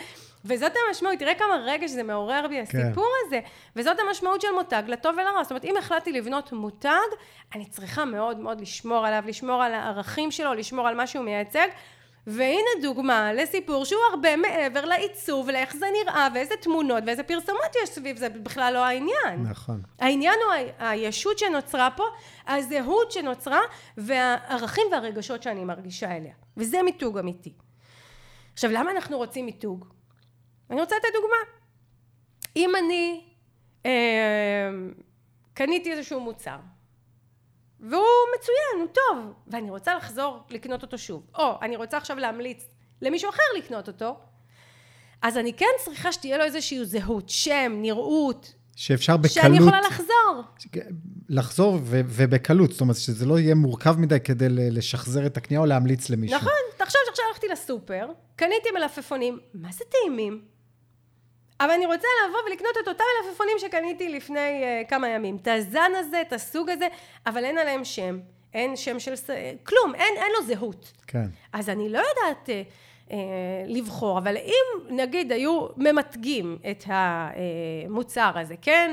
וזאת 0.46 0.72
המשמעות, 0.88 1.20
תראה 1.20 1.36
כמה 1.36 1.56
רגע 1.66 1.88
שזה 1.88 2.04
מעורר 2.04 2.46
בי 2.50 2.66
כן. 2.66 2.80
הסיפור 2.80 3.08
הזה. 3.26 3.40
וזאת 3.76 3.98
המשמעות 4.00 4.42
של 4.42 4.52
מותג, 4.52 4.84
לטוב 4.88 5.16
ולרע. 5.18 5.44
זאת 5.44 5.52
אומרת, 5.52 5.66
אם 5.66 5.78
החלטתי 5.78 6.12
לבנות 6.12 6.52
מותג, 6.52 7.08
אני 7.56 7.66
צריכה 7.66 8.06
מאוד 8.06 8.40
מאוד 8.40 8.62
לשמור 8.62 9.08
עליו, 9.08 9.24
לשמור 9.28 9.64
על 9.64 9.74
הערכים 9.74 10.32
שלו, 10.32 10.54
לשמור 10.54 10.88
על 10.88 10.96
מה 10.96 11.08
שהוא 11.08 11.26
מייצג. 11.26 11.68
והנה 12.28 12.70
דוגמה 12.82 13.34
לסיפור 13.34 13.86
שהוא 13.86 14.02
הרבה 14.12 14.36
מעבר 14.36 14.86
לעיצוב 14.86 15.48
ולאיך 15.48 15.76
זה 15.76 15.86
נראה 16.04 16.28
ואיזה 16.34 16.54
תמונות 16.62 17.04
ואיזה 17.08 17.24
פרסומות 17.24 17.76
יש 17.84 17.90
סביב 17.90 18.18
זה, 18.18 18.30
בכלל 18.30 18.74
לא 18.74 18.86
העניין. 18.86 19.44
נכון. 19.44 19.82
העניין 20.00 20.40
הוא 20.46 20.72
הישות 20.80 21.40
שנוצרה 21.40 21.90
פה, 21.96 22.04
הזהות 22.48 23.12
שנוצרה 23.12 23.60
והערכים 23.98 24.84
והרגשות 24.92 25.44
שאני 25.44 25.66
מרגישה 25.66 26.18
אליה. 26.18 26.34
וזה 26.58 26.84
מיתוג 26.84 27.18
אמיתי. 27.18 27.54
עכשיו, 28.54 28.72
למה 28.72 28.92
אנחנו 28.92 29.18
רוצים 29.18 29.46
מיתוג? 29.46 29.86
אני 30.70 30.82
רוצה 30.82 30.96
לתת 30.96 31.08
דוגמה. 31.14 31.38
אם 32.56 32.72
אני 32.76 33.26
אה, 33.86 34.70
קניתי 35.54 35.92
איזשהו 35.92 36.20
מוצר, 36.20 36.58
והוא 37.80 38.04
מצוין, 38.38 38.82
הוא 38.82 38.88
טוב, 38.88 39.34
ואני 39.48 39.70
רוצה 39.70 39.96
לחזור 39.96 40.40
לקנות 40.50 40.82
אותו 40.82 40.98
שוב, 40.98 41.24
או 41.36 41.58
אני 41.62 41.76
רוצה 41.76 41.98
עכשיו 41.98 42.18
להמליץ 42.18 42.64
למישהו 43.02 43.30
אחר 43.30 43.44
לקנות 43.58 43.88
אותו, 43.88 44.20
אז 45.22 45.38
אני 45.38 45.54
כן 45.54 45.66
צריכה 45.86 46.12
שתהיה 46.12 46.38
לו 46.38 46.44
איזושהי 46.44 46.86
זהות, 46.86 47.30
שם, 47.30 47.74
נראות, 47.76 48.54
שאפשר 48.76 49.18
בקלות... 49.18 49.32
שאני 49.34 49.58
יכולה 49.58 49.82
לחזור. 49.82 50.44
לחזור 51.30 51.74
ו- 51.84 52.02
ובקלות, 52.06 52.72
זאת 52.72 52.82
אומרת 52.82 52.96
שזה 52.96 53.26
לא 53.26 53.40
יהיה 53.40 53.56
מורכב 53.56 53.96
מדי 54.00 54.20
כדי 54.20 54.46
לשחזר 54.50 55.26
את 55.26 55.38
הקנייה 55.38 55.62
או 55.62 55.66
להמליץ 55.66 56.10
למישהו. 56.10 56.38
נכון, 56.38 56.52
תחשוב 56.78 57.02
שעכשיו 57.06 57.26
הלכתי 57.30 57.48
לסופר, 57.48 58.08
קניתי 58.36 58.70
מלפפונים, 58.72 59.40
מה 59.54 59.70
זה 59.72 59.84
טעימים? 59.90 60.42
אבל 61.60 61.72
אני 61.72 61.86
רוצה 61.86 62.08
לבוא 62.28 62.40
ולקנות 62.50 62.78
את 62.84 62.88
אותם 62.88 63.04
מלפפונים 63.26 63.60
שקניתי 63.60 64.10
לפני 64.10 64.64
uh, 64.64 64.90
כמה 64.90 65.08
ימים. 65.10 65.38
את 65.42 65.48
הזן 65.48 65.92
הזה, 65.96 66.22
את 66.22 66.34
הסוג 66.34 66.70
הזה, 66.70 66.88
אבל 67.26 67.46
אין 67.46 67.58
עליהם 67.58 67.86
שם. 67.86 68.20
אין 68.54 68.76
שם 68.76 69.00
של... 69.00 69.16
ס- 69.16 69.30
כלום, 69.64 69.96
אין, 69.96 70.14
אין 70.18 70.32
לו 70.40 70.46
זהות. 70.46 70.92
כן. 71.08 71.26
אז 71.54 71.70
אני 71.70 71.90
לא 71.90 71.98
יודעת 71.98 72.50
אה, 72.50 72.56
אה, 72.56 72.62
לבחור, 73.68 74.18
אבל 74.18 74.38
אם 74.38 74.96
נגיד 74.96 75.32
היו 75.32 75.68
ממתגים 75.78 76.58
את 76.72 76.84
המוצר 76.88 78.32
הזה, 78.36 78.56
כן 78.62 78.92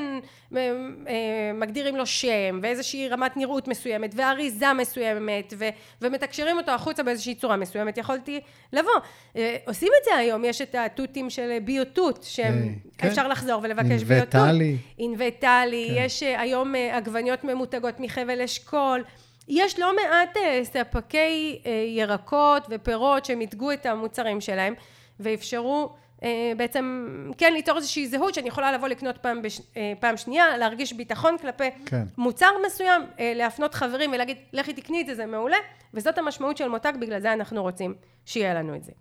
אה, 0.57 0.73
אה, 1.09 1.53
מגדירים 1.55 1.97
לו 1.97 2.07
שם 2.07 2.59
ואיזושהי 2.63 3.09
רמת 3.09 3.37
נראות 3.37 3.69
מסוימת 3.69 4.15
ואריזה 4.17 4.73
מסוימת 4.73 5.55
ו, 5.59 5.65
ומתקשרים 6.03 6.57
אותו 6.57 6.71
החוצה 6.71 7.03
באיזושהי 7.03 7.35
צורה 7.35 7.57
מסוימת, 7.57 7.99
יכולתי 7.99 8.41
לבוא. 8.73 8.93
אה, 9.37 9.57
עושים 9.67 9.89
את 10.01 10.05
זה 10.05 10.17
היום, 10.17 10.45
יש 10.45 10.63
את 10.63 10.75
התותים 10.75 11.31
של 11.31 11.59
ביוטות, 11.65 12.23
שהם 12.23 12.55
אה, 12.55 12.69
כן. 12.99 13.09
אפשר 13.09 13.29
לחזור 13.29 13.61
ולבקש 13.63 14.03
ביוטות. 14.03 14.35
אינווטלי. 14.35 14.77
אינווטלי, 14.99 15.87
כן. 15.89 16.03
יש 16.05 16.23
אה, 16.23 16.41
היום 16.41 16.75
אה, 16.75 16.97
עגבניות 16.97 17.45
ממותגות 17.45 18.01
מחבל 18.01 18.41
אשכול. 18.41 19.05
יש 19.49 19.79
לא 19.79 19.97
מעט 19.97 20.37
אה, 20.37 20.61
ספקי 20.65 21.63
אה, 21.67 21.71
ירקות 21.89 22.67
ופירות 22.71 23.25
שמיתגו 23.25 23.73
את 23.73 23.87
המוצרים 23.87 24.41
שלהם 24.41 24.75
ואפשרו 25.21 25.95
אה, 26.23 26.53
בעצם 26.57 27.07
כן 27.39 27.53
ליצור 27.53 27.77
איזושהי 27.77 28.09
זהות 28.09 28.35
שאני 28.35 28.49
יכולה 28.49 28.73
לבוא 28.73 28.89
לקנות 28.89 29.19
פעם, 29.19 29.43
בש, 29.43 29.61
פעם 30.01 30.17
שנייה, 30.17 30.57
להרגיש 30.57 30.93
ביטחון 30.93 31.39
כלפי 31.39 31.71
כן. 31.87 32.05
מוצר 32.19 32.51
מסוים, 32.67 33.03
להפנות 33.19 33.75
חברים 33.75 34.13
ולהגיד 34.13 34.37
לכי 34.53 34.73
תקני 34.73 35.01
את 35.01 35.07
זה, 35.07 35.15
זה 35.15 35.27
מעולה 35.27 35.57
וזאת 35.95 36.19
המשמעות 36.19 36.57
של 36.57 36.69
מותג, 36.69 36.93
בגלל 37.01 37.21
זה 37.21 37.33
אנחנו 37.33 37.63
רוצים 37.63 37.95
שיהיה 38.25 38.55
לנו 38.55 38.75
את 38.77 38.85
זה. 38.85 38.93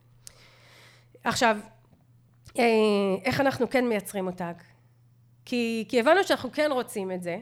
עכשיו, 1.24 1.58
איך 3.26 3.42
אנחנו 3.42 3.70
כן 3.70 3.88
מייצרים 3.88 4.26
מותג? 4.26 4.54
כי, 5.46 5.86
כי 5.90 6.00
הבנו 6.00 6.24
שאנחנו 6.24 6.52
כן 6.52 6.70
רוצים 6.72 7.12
את 7.12 7.24
זה, 7.24 7.38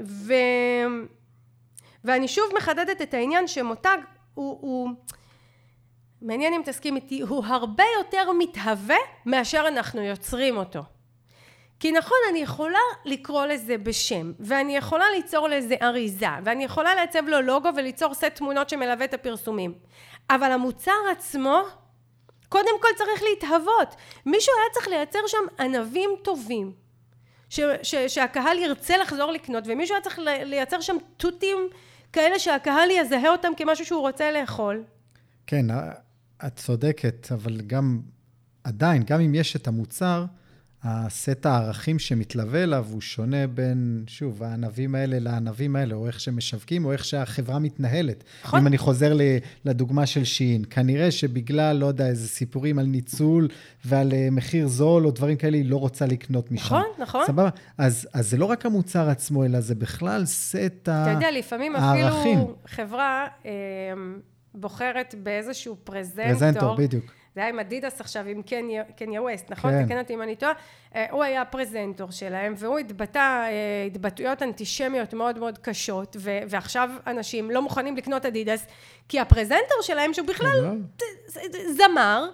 ו... 0.00 0.34
ואני 2.04 2.28
שוב 2.28 2.44
מחדדת 2.56 3.02
את 3.02 3.14
העניין 3.14 3.48
שמותג 3.48 3.98
הוא, 4.34 4.58
הוא 4.60 4.90
מעניין 6.22 6.54
אם 6.54 6.62
תסכים 6.64 6.96
איתי, 6.96 7.20
הוא 7.20 7.44
הרבה 7.44 7.84
יותר 7.98 8.32
מתהווה 8.38 8.96
מאשר 9.26 9.64
אנחנו 9.68 10.02
יוצרים 10.02 10.56
אותו. 10.56 10.82
כי 11.80 11.92
נכון, 11.92 12.16
אני 12.30 12.38
יכולה 12.38 12.78
לקרוא 13.04 13.46
לזה 13.46 13.78
בשם, 13.78 14.32
ואני 14.40 14.76
יכולה 14.76 15.04
ליצור 15.10 15.48
לזה 15.48 15.74
אריזה, 15.82 16.26
ואני 16.44 16.64
יכולה 16.64 16.94
לעצב 16.94 17.28
לו 17.28 17.40
לוגו 17.40 17.68
וליצור 17.76 18.14
סט 18.14 18.24
תמונות 18.24 18.68
שמלווה 18.68 19.04
את 19.04 19.14
הפרסומים. 19.14 19.74
אבל 20.30 20.52
המוצר 20.52 20.92
עצמו, 21.10 21.62
קודם 22.48 22.80
כל 22.80 22.88
צריך 22.96 23.22
להתהוות. 23.22 23.94
מישהו 24.26 24.54
היה 24.54 24.70
צריך 24.72 24.88
לייצר 24.88 25.18
שם 25.26 25.38
ענבים 25.58 26.10
טובים, 26.22 26.72
ש, 27.50 27.60
ש, 27.82 27.94
שהקהל 27.94 28.58
ירצה 28.58 28.96
לחזור 28.96 29.32
לקנות, 29.32 29.64
ומישהו 29.66 29.94
היה 29.94 30.02
צריך 30.02 30.18
לייצר 30.24 30.80
שם 30.80 30.96
תותים 31.16 31.68
כאלה 32.12 32.38
שהקהל 32.38 32.90
יזהה 32.90 33.28
אותם 33.28 33.52
כמשהו 33.56 33.84
שהוא 33.86 34.00
רוצה 34.00 34.30
לאכול. 34.32 34.84
כן, 35.46 35.66
את 36.46 36.56
צודקת, 36.56 37.28
אבל 37.32 37.60
גם 37.60 38.00
עדיין, 38.64 39.02
גם 39.02 39.20
אם 39.20 39.34
יש 39.34 39.56
את 39.56 39.68
המוצר, 39.68 40.24
הסט 40.84 41.46
הערכים 41.46 41.98
שמתלווה 41.98 42.62
אליו 42.62 42.86
הוא 42.90 43.00
שונה 43.00 43.46
בין, 43.46 44.04
שוב, 44.06 44.42
הענבים 44.42 44.94
האלה 44.94 45.18
לענבים 45.18 45.76
האלה, 45.76 45.94
או 45.94 46.06
איך 46.06 46.20
שמשווקים, 46.20 46.84
או 46.84 46.92
איך 46.92 47.04
שהחברה 47.04 47.58
מתנהלת. 47.58 48.24
נכון. 48.44 48.60
אם 48.60 48.66
אני 48.66 48.78
חוזר 48.78 49.16
לדוגמה 49.64 50.06
של 50.06 50.24
שיין, 50.24 50.64
כנראה 50.70 51.10
שבגלל, 51.10 51.76
לא 51.76 51.86
יודע, 51.86 52.06
איזה 52.06 52.28
סיפורים 52.28 52.78
על 52.78 52.86
ניצול 52.86 53.48
ועל 53.84 54.12
אה, 54.12 54.28
מחיר 54.32 54.68
זול 54.68 55.06
או 55.06 55.10
דברים 55.10 55.36
כאלה, 55.36 55.56
היא 55.56 55.70
לא 55.70 55.76
רוצה 55.76 56.06
לקנות 56.06 56.52
משם. 56.52 56.64
נכון, 56.64 56.84
נכון. 56.98 57.26
סבבה? 57.26 57.50
אז, 57.78 58.08
אז 58.14 58.30
זה 58.30 58.36
לא 58.36 58.44
רק 58.44 58.66
המוצר 58.66 59.08
עצמו, 59.08 59.44
אלא 59.44 59.60
זה 59.60 59.74
בכלל 59.74 60.24
סט 60.24 60.88
ה... 60.88 61.02
אתה 61.02 61.10
יודע, 61.10 61.30
לפעמים 61.30 61.76
הערכים. 61.76 62.38
אפילו 62.38 62.56
חברה 62.66 63.26
אה, 63.46 63.50
בוחרת 64.54 65.14
באיזשהו 65.22 65.76
פרזנטור. 65.84 66.32
פרזנטור, 66.32 66.76
בדיוק. 66.76 67.17
זה 67.38 67.42
היה 67.42 67.48
עם 67.50 67.58
אדידס 67.58 68.00
עכשיו, 68.00 68.26
עם 68.26 68.42
קניה, 68.42 68.84
קניה 68.96 69.22
ווסט, 69.22 69.50
נכון? 69.50 69.70
כן. 69.70 69.86
תקן 69.86 69.98
אותי 69.98 70.14
אם 70.14 70.22
אני 70.22 70.36
טועה. 70.36 70.52
אה, 70.94 71.06
הוא 71.10 71.24
היה 71.24 71.42
הפרזנטור 71.42 72.10
שלהם, 72.10 72.54
והוא 72.56 72.78
התבטא 72.78 73.18
אה, 73.18 73.84
התבטאויות 73.86 74.42
אנטישמיות 74.42 75.14
מאוד 75.14 75.38
מאוד 75.38 75.58
קשות, 75.58 76.16
ו- 76.20 76.38
ועכשיו 76.48 76.90
אנשים 77.06 77.50
לא 77.50 77.62
מוכנים 77.62 77.96
לקנות 77.96 78.26
אדידס, 78.26 78.66
כי 79.08 79.20
הפרזנטור 79.20 79.82
שלהם, 79.82 80.14
שהוא 80.14 80.26
בכלל 80.26 80.60
לא. 80.62 80.70
זמר, 81.76 82.28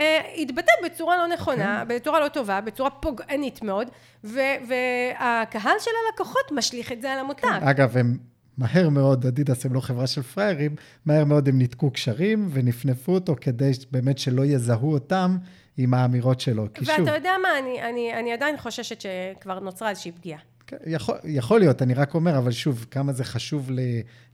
אה, 0.00 0.20
התבטא 0.36 0.72
בצורה 0.84 1.16
לא 1.16 1.26
נכונה, 1.26 1.84
כן. 1.88 1.94
בצורה 1.94 2.20
לא 2.20 2.28
טובה, 2.28 2.60
בצורה 2.60 2.90
פוגענית 2.90 3.62
מאוד, 3.62 3.90
ו- 4.24 4.40
והקהל 4.68 5.78
של 5.78 5.90
הלקוחות 6.06 6.52
משליך 6.52 6.92
את 6.92 7.02
זה 7.02 7.12
על 7.12 7.18
המותג. 7.18 7.60
אגב, 7.62 7.96
הם 7.96 8.18
מהר 8.60 8.88
מאוד, 8.88 9.26
אדידס 9.26 9.66
הם 9.66 9.74
לא 9.74 9.80
חברה 9.80 10.06
של 10.06 10.22
פראיירים, 10.22 10.76
מהר 11.06 11.24
מאוד 11.24 11.48
הם 11.48 11.58
ניתקו 11.58 11.90
קשרים 11.90 12.48
ונפנפו 12.52 13.12
אותו 13.12 13.36
כדי 13.40 13.70
באמת 13.90 14.18
שלא 14.18 14.44
יזהו 14.44 14.92
אותם 14.92 15.36
עם 15.76 15.94
האמירות 15.94 16.40
שלו. 16.40 16.66
כי 16.74 16.84
שוב, 16.84 16.94
ואתה 16.98 17.14
יודע 17.14 17.32
מה, 17.42 17.58
אני, 17.58 17.82
אני, 17.82 18.14
אני 18.14 18.32
עדיין 18.32 18.56
חוששת 18.56 19.00
שכבר 19.00 19.60
נוצרה 19.60 19.90
איזושהי 19.90 20.12
פגיעה. 20.12 20.40
כן, 20.66 20.76
יכול, 20.86 21.14
יכול 21.24 21.60
להיות, 21.60 21.82
אני 21.82 21.94
רק 21.94 22.14
אומר, 22.14 22.38
אבל 22.38 22.50
שוב, 22.50 22.86
כמה 22.90 23.12
זה 23.12 23.24
חשוב 23.24 23.70
ל, 23.70 23.80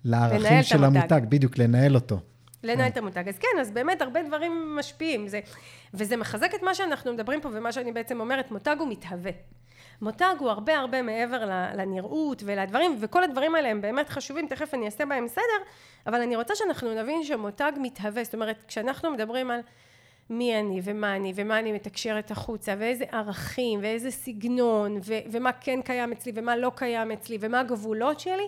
לערכים 0.04 0.62
של 0.62 0.85
המותג. 0.85 1.12
המותג, 1.12 1.28
בדיוק, 1.28 1.59
לנהל 1.59 1.95
אותו. 1.95 2.21
לנהל 2.62 2.88
את 2.88 2.97
המותג. 2.97 3.28
אז 3.28 3.38
כן, 3.38 3.61
אז 3.61 3.71
באמת 3.71 4.02
הרבה 4.02 4.21
דברים 4.23 4.76
משפיעים. 4.78 5.28
זה, 5.28 5.40
וזה 5.95 6.16
מחזק 6.16 6.50
את 6.54 6.62
מה 6.62 6.75
שאנחנו 6.75 7.12
מדברים 7.14 7.40
פה 7.40 7.49
ומה 7.54 7.73
שאני 7.73 7.92
בעצם 7.92 8.21
אומרת, 8.21 8.50
מותג 8.50 8.76
הוא 8.78 8.88
מתהווה. 8.88 9.30
מותג 10.03 10.35
הוא 10.38 10.50
הרבה 10.50 10.79
הרבה 10.79 11.03
מעבר 11.03 11.50
לנראות 11.75 12.43
ולדברים, 12.47 12.97
וכל 13.00 13.25
הדברים 13.25 13.55
האלה 13.55 13.69
הם 13.69 13.81
באמת 13.81 14.09
חשובים, 14.09 14.47
תכף 14.47 14.75
אני 14.75 14.87
אעשה 14.87 15.07
בהם 15.07 15.29
סדר, 15.29 15.62
אבל 16.07 16.21
אני 16.21 16.37
רוצה 16.37 16.55
שאנחנו 16.55 17.03
נבין 17.03 17.25
שמותג 17.25 17.73
מתהווה, 17.81 18.25
זאת 18.25 18.35
אומרת, 18.35 18.65
כשאנחנו 18.69 19.11
מדברים 19.11 19.50
על 19.50 19.61
מי 20.31 20.61
אני 20.61 20.81
ומה 20.85 21.17
אני 21.17 21.33
ומה 21.37 21.59
אני 21.59 21.73
מתקשרת 21.73 22.31
החוצה 22.31 22.75
ואיזה 22.79 23.05
ערכים 23.12 23.81
ואיזה 23.83 24.11
סגנון 24.11 24.97
ו- 25.05 25.19
ומה 25.33 25.53
כן 25.53 25.81
קיים 25.85 26.12
אצלי 26.12 26.33
ומה 26.35 26.57
לא 26.57 26.73
קיים 26.75 27.11
אצלי 27.12 27.38
ומה 27.41 27.61
הגבולות 27.61 28.21
שלי, 28.21 28.47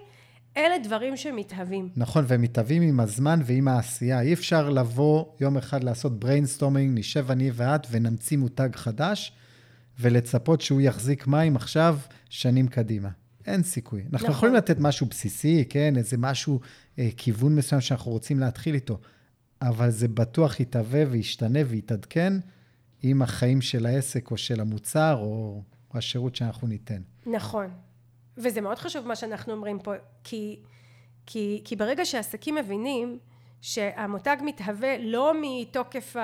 אלה 0.57 0.79
דברים 0.79 1.17
שמתהווים. 1.17 1.89
נכון, 1.97 2.25
והם 2.29 2.43
מתהווים 2.43 2.83
עם 2.83 3.01
הזמן 3.01 3.41
ועם 3.45 3.69
העשייה. 3.69 4.21
אי 4.21 4.33
אפשר 4.33 4.71
לבוא 4.71 5.25
יום 5.41 5.57
אחד 5.57 5.85
לעשות 5.85 6.21
brainstorming, 6.21 6.99
נשב 6.99 7.31
אני 7.31 7.51
ואת 7.55 7.87
ונמציא 7.91 8.39
מותג 8.39 8.69
חדש, 8.75 9.33
ולצפות 10.01 10.61
שהוא 10.61 10.81
יחזיק 10.81 11.27
מים 11.27 11.57
עכשיו 11.57 11.99
שנים 12.29 12.69
קדימה. 12.69 13.09
אין 13.47 13.63
סיכוי. 13.63 14.03
אנחנו 14.13 14.19
נכון. 14.19 14.31
יכולים 14.31 14.55
לתת 14.55 14.77
משהו 14.81 15.07
בסיסי, 15.07 15.65
כן? 15.69 15.97
איזה 15.97 16.17
משהו, 16.19 16.61
אה, 16.99 17.09
כיוון 17.17 17.55
מסוים 17.55 17.81
שאנחנו 17.81 18.13
רוצים 18.13 18.39
להתחיל 18.39 18.75
איתו, 18.75 18.99
אבל 19.63 19.91
זה 19.91 20.09
בטוח 20.09 20.61
יתהווה 20.61 21.03
וישתנה 21.11 21.59
ויתעדכן 21.69 22.33
עם 23.03 23.23
החיים 23.23 23.61
של 23.61 23.87
העסק 23.87 24.31
או 24.31 24.37
של 24.37 24.61
המוצר 24.61 25.17
או 25.21 25.63
השירות 25.95 26.37
שאנחנו 26.37 26.69
ניתן. 26.69 27.03
נכון. 27.27 27.71
וזה 28.37 28.61
מאוד 28.61 28.79
חשוב 28.79 29.07
מה 29.07 29.17
שאנחנו 29.17 29.53
אומרים 29.53 29.79
פה, 29.79 29.93
כי, 30.25 30.61
כי, 31.27 31.63
כי 31.65 31.77
ברגע 31.77 32.05
שעסקים 32.05 32.55
מבינים 32.55 33.19
שהמותג 33.61 34.37
מתהווה 34.45 34.99
לא 34.99 35.35
מתוקף 35.43 36.17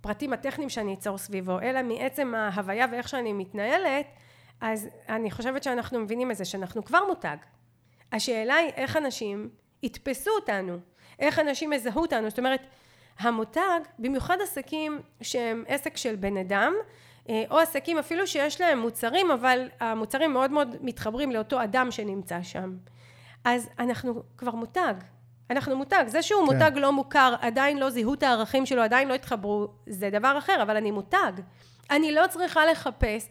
הפרטים 0.00 0.32
הטכניים 0.32 0.68
שאני 0.68 0.94
אצור 0.94 1.18
סביבו, 1.18 1.60
אלא 1.60 1.82
מעצם 1.82 2.34
ההוויה 2.34 2.86
ואיך 2.92 3.08
שאני 3.08 3.32
מתנהלת, 3.32 4.06
אז 4.60 4.88
אני 5.08 5.30
חושבת 5.30 5.62
שאנחנו 5.62 6.00
מבינים 6.00 6.30
את 6.30 6.36
זה, 6.36 6.44
שאנחנו 6.44 6.84
כבר 6.84 7.06
מותג. 7.08 7.36
השאלה 8.12 8.54
היא 8.54 8.70
איך 8.76 8.96
אנשים 8.96 9.48
יתפסו 9.82 10.30
אותנו, 10.30 10.78
איך 11.18 11.38
אנשים 11.38 11.72
יזהו 11.72 12.00
אותנו, 12.00 12.30
זאת 12.30 12.38
אומרת, 12.38 12.60
המותג, 13.18 13.80
במיוחד 13.98 14.36
עסקים 14.42 15.00
שהם 15.22 15.64
עסק 15.68 15.96
של 15.96 16.16
בן 16.16 16.36
אדם, 16.36 16.74
אה, 17.28 17.44
או 17.50 17.58
עסקים 17.58 17.98
אפילו 17.98 18.26
שיש 18.26 18.60
להם 18.60 18.78
מוצרים, 18.78 19.30
אבל 19.30 19.68
המוצרים 19.80 20.32
מאוד 20.32 20.50
מאוד 20.50 20.76
מתחברים 20.80 21.30
לאותו 21.30 21.62
אדם 21.62 21.90
שנמצא 21.90 22.42
שם. 22.42 22.76
אז 23.44 23.68
אנחנו 23.78 24.22
כבר 24.38 24.54
מותג. 24.54 24.94
אנחנו 25.50 25.76
מותג. 25.76 26.04
זה 26.06 26.22
שהוא 26.22 26.46
כן. 26.48 26.54
מותג 26.54 26.78
לא 26.78 26.92
מוכר, 26.92 27.34
עדיין 27.40 27.78
לא 27.78 27.90
זיהו 27.90 28.14
את 28.14 28.22
הערכים 28.22 28.66
שלו, 28.66 28.82
עדיין 28.82 29.08
לא 29.08 29.14
התחברו, 29.14 29.68
זה 29.86 30.10
דבר 30.10 30.38
אחר, 30.38 30.62
אבל 30.62 30.76
אני 30.76 30.90
מותג. 30.90 31.32
אני 31.90 32.12
לא 32.12 32.26
צריכה 32.26 32.66
לחפש 32.66 33.28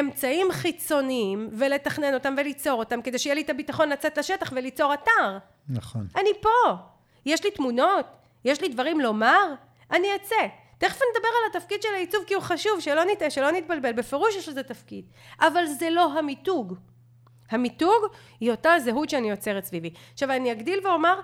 אמצעים 0.00 0.52
חיצוניים 0.52 1.48
ולתכנן 1.52 2.14
אותם 2.14 2.34
וליצור 2.38 2.78
אותם 2.78 3.02
כדי 3.02 3.18
שיהיה 3.18 3.34
לי 3.34 3.42
את 3.42 3.50
הביטחון 3.50 3.88
לצאת 3.88 4.18
לשטח 4.18 4.52
וליצור 4.56 4.94
אתר. 4.94 5.38
נכון. 5.68 6.06
אני 6.16 6.30
פה. 6.40 6.74
יש 7.26 7.44
לי 7.44 7.50
תמונות, 7.50 8.06
יש 8.44 8.60
לי 8.60 8.68
דברים 8.68 9.00
לומר, 9.00 9.54
אני 9.90 10.08
אצא. 10.16 10.46
תכף 10.78 11.00
נדבר 11.10 11.28
על 11.28 11.50
התפקיד 11.50 11.82
של 11.82 11.88
העיצוב 11.94 12.24
כי 12.26 12.34
הוא 12.34 12.42
חשוב, 12.42 12.80
שלא 12.80 13.04
נטעה, 13.04 13.30
שלא 13.30 13.50
נתבלבל, 13.50 13.92
בפירוש 13.92 14.36
יש 14.36 14.48
לזה 14.48 14.62
תפקיד. 14.62 15.04
אבל 15.40 15.66
זה 15.66 15.90
לא 15.90 16.18
המיתוג. 16.18 16.74
המיתוג 17.50 18.06
היא 18.40 18.50
אותה 18.50 18.78
זהות 18.78 19.10
שאני 19.10 19.30
יוצרת 19.30 19.64
סביבי. 19.64 19.90
עכשיו 20.12 20.30
אני 20.30 20.52
אגדיל 20.52 20.86
ואומר, 20.86 21.20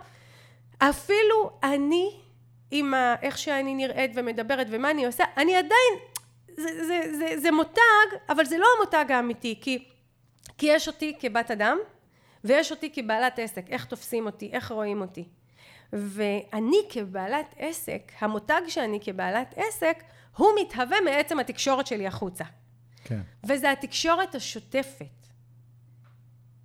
אפילו 0.79 1.51
אני, 1.63 2.21
עם 2.71 2.95
ה, 2.95 3.15
איך 3.23 3.39
שאני 3.39 3.75
נראית 3.75 4.11
ומדברת 4.15 4.67
ומה 4.71 4.91
אני 4.91 5.07
עושה, 5.07 5.25
אני 5.37 5.57
עדיין, 5.57 5.95
זה, 6.57 6.87
זה, 6.87 7.01
זה, 7.19 7.41
זה 7.41 7.51
מותג, 7.51 8.17
אבל 8.29 8.45
זה 8.45 8.59
לא 8.59 8.67
המותג 8.79 9.13
האמיתי, 9.13 9.59
כי, 9.61 9.85
כי 10.59 10.67
יש 10.67 10.89
אותי 10.89 11.17
כבת 11.21 11.51
אדם, 11.51 11.79
ויש 12.45 12.71
אותי 12.71 12.93
כבעלת 12.93 13.39
עסק, 13.39 13.65
איך 13.69 13.85
תופסים 13.85 14.27
אותי, 14.27 14.51
איך 14.53 14.73
רואים 14.73 15.01
אותי. 15.01 15.25
ואני 15.93 16.77
כבעלת 16.89 17.55
עסק, 17.59 18.13
המותג 18.21 18.61
שאני 18.69 18.99
כבעלת 19.03 19.55
עסק, 19.57 20.03
הוא 20.37 20.49
מתהווה 20.61 21.01
מעצם 21.01 21.41
התקשורת 21.41 21.87
שלי 21.87 22.07
החוצה. 22.07 22.45
כן. 23.05 23.21
וזה 23.45 23.71
התקשורת 23.71 24.35
השוטפת. 24.35 25.07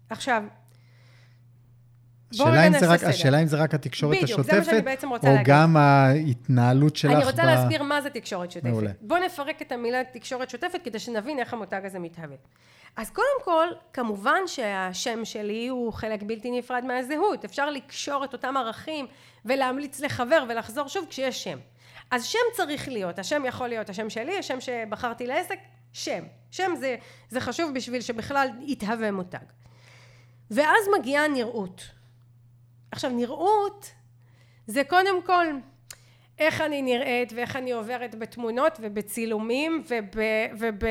עכשיו, 0.10 0.44
השאלה 2.34 2.68
אם, 2.68 2.74
רק, 2.88 3.04
השאלה 3.04 3.42
אם 3.42 3.48
זה 3.48 3.58
רק 3.58 3.74
התקשורת 3.74 4.18
בדיוק, 4.18 4.40
השוטפת, 4.40 4.52
זה 4.52 4.60
מה 4.60 4.66
שאני 4.66 4.82
בעצם 4.82 5.10
רוצה 5.10 5.28
או 5.28 5.34
להגיד. 5.34 5.48
גם 5.48 5.78
ההתנהלות 5.78 6.96
שלך. 6.96 7.12
אני 7.12 7.26
רוצה 7.26 7.44
ב... 7.44 7.46
להסביר 7.46 7.84
מה 7.84 8.02
זה 8.02 8.10
תקשורת 8.10 8.52
שוטפת. 8.52 8.70
מעולה. 8.70 8.92
בוא 9.02 9.18
נפרק 9.18 9.62
את 9.62 9.72
המילה 9.72 10.04
תקשורת 10.14 10.50
שוטפת 10.50 10.80
כדי 10.84 11.00
שנבין 11.00 11.40
איך 11.40 11.54
המותג 11.54 11.82
הזה 11.86 12.00
מתהווה. 12.00 12.36
אז 12.96 13.10
קודם 13.10 13.44
כל, 13.44 13.68
כמובן 13.94 14.40
שהשם 14.48 15.26
שלי 15.26 15.68
הוא 15.68 15.94
חלק 15.94 16.24
בלתי 16.24 16.52
נפרד 16.52 16.86
מהזהות. 16.86 17.46
אפשר 17.46 17.70
לקשור 17.70 18.24
את 18.24 18.34
אותם 18.34 18.58
ערכים 18.58 19.08
ולהמליץ 19.46 20.00
לחבר 20.00 20.44
ולחזור 20.50 20.88
שוב 20.88 21.06
כשיש 21.10 21.44
שם. 21.44 21.60
אז 22.12 22.26
שם 22.26 22.40
צריך 22.54 22.88
להיות, 22.88 23.20
השם 23.20 23.44
יכול 23.46 23.68
להיות 23.68 23.90
השם 23.90 24.10
שלי, 24.10 24.38
השם 24.38 24.62
שבחרתי 24.62 25.28
לעסק, 25.28 25.58
שם. 25.94 26.24
שם 26.52 26.72
זה, 26.80 26.96
זה 27.30 27.42
חשוב 27.42 27.74
בשביל 27.76 28.02
שבכלל 28.02 28.48
יתהווה 28.62 29.12
מותג. 29.12 29.38
ואז 30.52 30.86
מגיעה 31.00 31.28
נראות. 31.28 31.90
עכשיו 32.94 33.12
נראות 33.12 33.92
זה 34.68 34.84
קודם 34.84 35.22
כל 35.26 35.46
איך 36.40 36.62
אני 36.62 36.82
נראית 36.82 37.34
ואיך 37.36 37.56
אני 37.56 37.72
עוברת 37.72 38.16
בתמונות 38.16 38.78
ובצילומים 38.82 39.84
וב, 39.88 40.20
וב, 40.60 40.88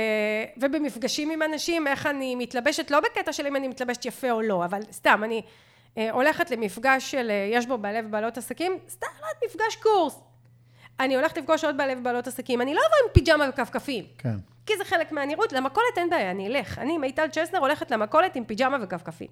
ובמפגשים 0.57 1.31
עם 1.31 1.43
אנשים 1.43 1.87
איך 1.87 2.07
אני 2.07 2.35
מתלבשת 2.35 2.91
לא 2.91 3.01
בקטע 3.01 3.33
של 3.33 3.47
אם 3.47 3.57
אני 3.57 3.69
מתלבשת 3.69 4.05
יפה 4.05 4.31
או 4.31 4.43
לא 4.43 4.65
אבל 4.65 4.81
סתם 4.93 5.21
אני 5.25 5.43
אה, 5.99 6.11
הולכת 6.11 6.51
למפגש 6.51 7.11
של 7.11 7.31
אה, 7.31 7.49
יש 7.53 7.67
בו 7.67 7.79
בעלי 7.79 7.99
ובעלות 8.07 8.39
עסקים 8.39 8.79
סתם 8.89 9.07
מפגש 9.47 9.77
קורס. 9.83 10.21
אני 11.01 11.17
הולכת 11.17 11.39
לפגוש 11.39 11.65
עוד 11.65 11.77
בעלי 11.77 11.95
ובעלות 11.99 12.27
עסקים 12.27 12.61
אני 12.61 12.75
לא 12.75 12.81
אבוא 12.81 13.09
עם 13.09 13.13
פיג'מה 13.13 13.49
וכפכפים. 13.49 14.05
כן. 14.19 14.37
כי 14.67 14.77
זה 14.79 14.85
חלק 14.85 15.13
מהנראות 15.13 15.53
למכולת 15.53 15.99
אין 15.99 16.11
בעיה 16.11 16.31
אני 16.31 16.47
אלך. 16.47 16.79
אני 16.79 16.99
מיטל 16.99 17.29
צ'סנר 17.29 17.59
הולכת 17.59 17.91
למכולת 17.91 18.37
עם 18.37 18.45
פיג'מה 18.45 18.77
וכפכפים 18.83 19.29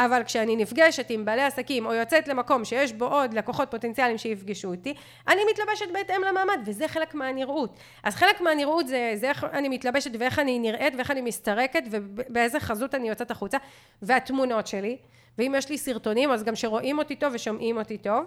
אבל 0.00 0.22
כשאני 0.24 0.56
נפגשת 0.56 1.10
עם 1.10 1.24
בעלי 1.24 1.42
עסקים 1.42 1.86
או 1.86 1.94
יוצאת 1.94 2.28
למקום 2.28 2.64
שיש 2.64 2.92
בו 2.92 3.04
עוד 3.04 3.34
לקוחות 3.34 3.70
פוטנציאליים 3.70 4.18
שיפגשו 4.18 4.68
אותי 4.68 4.94
אני 5.28 5.40
מתלבשת 5.50 5.86
בהתאם 5.92 6.22
למעמד 6.28 6.60
וזה 6.64 6.88
חלק 6.88 7.14
מהנראות. 7.14 7.78
אז 8.02 8.14
חלק 8.14 8.40
מהנראות 8.40 8.88
זה, 8.88 9.12
זה 9.14 9.28
איך 9.28 9.44
אני 9.52 9.68
מתלבשת 9.68 10.10
ואיך 10.18 10.38
אני 10.38 10.58
נראית 10.58 10.94
ואיך 10.96 11.10
אני 11.10 11.20
מסתרקת 11.20 11.82
ובאיזה 11.90 12.60
חזות 12.60 12.94
אני 12.94 13.08
יוצאת 13.08 13.30
החוצה 13.30 13.58
והתמונות 14.02 14.66
שלי. 14.66 14.96
ואם 15.38 15.54
יש 15.58 15.70
לי 15.70 15.78
סרטונים 15.78 16.30
אז 16.30 16.44
גם 16.44 16.56
שרואים 16.56 16.98
אותי 16.98 17.16
טוב 17.16 17.32
ושומעים 17.34 17.78
אותי 17.78 17.98
טוב. 17.98 18.24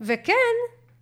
וכן 0.00 0.32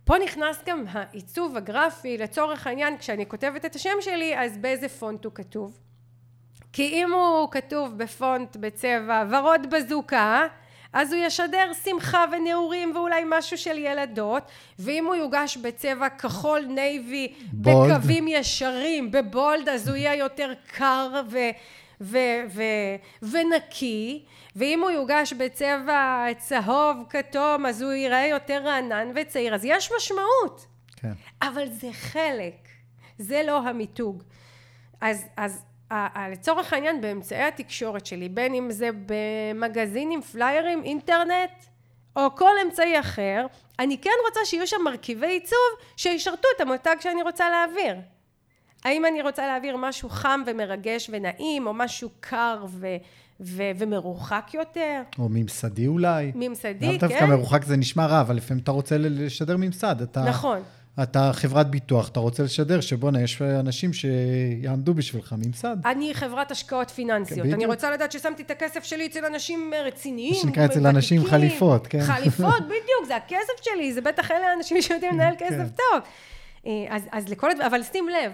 פה 0.05 0.17
נכנס 0.17 0.63
גם 0.65 0.83
העיצוב 0.87 1.57
הגרפי. 1.57 2.17
לצורך 2.17 2.67
העניין 2.67 2.97
כשאני 2.97 3.25
כותבת 3.25 3.65
את 3.65 3.75
השם 3.75 3.97
שלי 4.01 4.39
אז 4.39 4.57
באיזה 4.57 4.89
פונט 4.89 5.25
הוא 5.25 5.33
כתוב 5.35 5.77
כי 6.73 6.83
אם 6.83 7.13
הוא 7.13 7.51
כתוב 7.51 7.97
בפונט 7.97 8.57
בצבע 8.57 9.23
ורוד 9.29 9.69
בזוקה 9.69 10.47
אז 10.93 11.13
הוא 11.13 11.21
ישדר 11.23 11.71
שמחה 11.83 12.25
ונעורים 12.31 12.95
ואולי 12.95 13.23
משהו 13.25 13.57
של 13.57 13.77
ילדות 13.77 14.43
ואם 14.79 15.05
הוא 15.05 15.15
יוגש 15.15 15.57
בצבע 15.57 16.09
כחול 16.09 16.65
navy 16.65 17.33
bold. 17.51 17.91
בקווים 17.91 18.27
ישרים 18.27 19.11
ב 19.11 19.23
bold 19.23 19.69
אז 19.69 19.87
הוא 19.87 19.95
יהיה 19.95 20.15
יותר 20.15 20.53
קר 20.67 21.21
ו... 21.29 21.37
ו- 22.01 22.43
ו- 22.49 23.25
ונקי 23.31 24.25
ואם 24.55 24.81
הוא 24.81 24.91
יוגש 24.91 25.33
בצבע 25.33 26.27
צהוב 26.37 26.97
כתום 27.09 27.65
אז 27.65 27.81
הוא 27.81 27.91
ייראה 27.91 28.27
יותר 28.27 28.61
רענן 28.63 29.07
וצעיר 29.15 29.55
אז 29.55 29.65
יש 29.65 29.91
משמעות 29.97 30.65
כן. 30.95 31.13
אבל 31.41 31.69
זה 31.69 31.89
חלק 31.93 32.67
זה 33.17 33.41
לא 33.47 33.57
המיתוג 33.67 34.23
אז, 35.01 35.25
אז 35.37 35.65
לצורך 36.31 36.73
העניין 36.73 37.01
באמצעי 37.01 37.43
התקשורת 37.43 38.05
שלי 38.05 38.29
בין 38.29 38.53
אם 38.53 38.71
זה 38.71 38.89
במגזינים 39.05 40.21
פליירים 40.21 40.83
אינטרנט 40.83 41.51
או 42.15 42.35
כל 42.35 42.51
אמצעי 42.65 42.99
אחר 42.99 43.45
אני 43.79 43.97
כן 43.97 44.09
רוצה 44.27 44.39
שיהיו 44.45 44.67
שם 44.67 44.77
מרכיבי 44.85 45.27
עיצוב 45.27 45.57
שישרתו 45.97 46.47
את 46.55 46.61
המותג 46.61 46.95
שאני 46.99 47.21
רוצה 47.21 47.49
להעביר 47.49 47.95
האם 48.85 49.05
אני 49.05 49.21
רוצה 49.21 49.47
להעביר 49.47 49.77
משהו 49.77 50.09
חם 50.09 50.41
ומרגש 50.45 51.09
ונעים 51.13 51.67
או 51.67 51.73
משהו 51.73 52.09
קר 52.19 52.65
ו... 52.69 52.87
ו- 53.39 53.71
ומרוחק 53.77 54.51
יותר. 54.53 55.01
או 55.19 55.29
ממסדי 55.29 55.87
אולי. 55.87 56.31
ממסדי, 56.35 56.85
כן. 56.85 56.91
כן. 56.91 57.07
דווקא 57.07 57.25
מרוחק 57.25 57.63
זה 57.63 57.77
נשמע 57.77 58.05
רע, 58.05 58.21
אבל 58.21 58.35
לפעמים 58.35 58.63
אתה 58.63 58.71
רוצה 58.71 58.95
לשדר 58.99 59.57
ממסד. 59.57 60.01
אתה, 60.01 60.23
נכון. 60.23 60.59
אתה 61.03 61.31
חברת 61.33 61.69
ביטוח, 61.69 62.09
אתה 62.09 62.19
רוצה 62.19 62.43
לשדר 62.43 62.81
שבואנה, 62.81 63.21
יש 63.21 63.41
אנשים 63.41 63.93
שיעמדו 63.93 64.93
בשבילך 64.93 65.35
ממסד. 65.37 65.77
אני 65.85 66.13
חברת 66.13 66.51
השקעות 66.51 66.89
פיננסיות. 66.89 67.39
בדיוק. 67.39 67.55
אני 67.55 67.65
רוצה 67.65 67.91
לדעת 67.91 68.11
ששמתי 68.11 68.43
את 68.43 68.51
הכסף 68.51 68.83
שלי 68.83 69.05
אצל 69.05 69.25
אנשים 69.25 69.71
רציניים. 69.85 70.33
מה 70.33 70.39
שנקרא 70.39 70.65
אצל 70.65 70.87
אנשים. 70.87 71.25
חליפות, 71.25 71.87
כן. 71.87 72.01
חליפות, 72.01 72.63
בדיוק, 72.73 73.05
זה 73.07 73.15
הכסף 73.15 73.63
שלי, 73.63 73.93
זה 73.93 74.01
בטח 74.01 74.31
אלה 74.31 74.47
האנשים 74.51 74.81
שיודעים 74.81 75.13
לנהל 75.13 75.35
כן. 75.37 75.45
כסף 75.45 75.75
טוב. 75.75 76.01
אה, 76.67 76.71
אז, 76.89 77.01
אז 77.11 77.29
לכל 77.29 77.51
הדברים, 77.51 77.71
אבל 77.71 77.83
שים 77.83 78.09
לב, 78.09 78.31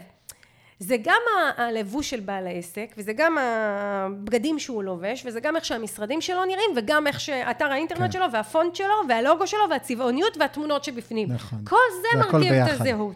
זה 0.79 0.95
גם 1.03 1.21
הלבוש 1.57 2.09
של 2.09 2.19
בעל 2.19 2.47
העסק, 2.47 2.93
וזה 2.97 3.13
גם 3.13 3.37
הבגדים 3.37 4.59
שהוא 4.59 4.83
לובש, 4.83 5.25
וזה 5.25 5.39
גם 5.39 5.55
איך 5.55 5.65
שהמשרדים 5.65 6.21
שלו 6.21 6.45
נראים, 6.45 6.69
וגם 6.75 7.07
איך 7.07 7.19
שאתר 7.19 7.65
האינטרנט 7.65 8.01
כן. 8.01 8.11
שלו, 8.11 8.25
והפונט 8.31 8.75
שלו, 8.75 8.93
והלוגו 9.09 9.47
שלו, 9.47 9.59
והצבעוניות, 9.69 10.37
והתמונות 10.37 10.83
שבפנים. 10.83 11.31
נכון. 11.31 11.59
כל 11.65 11.75
זה 12.01 12.19
מרכיב 12.19 12.53
את. 12.53 12.69
הזהות. 12.69 13.15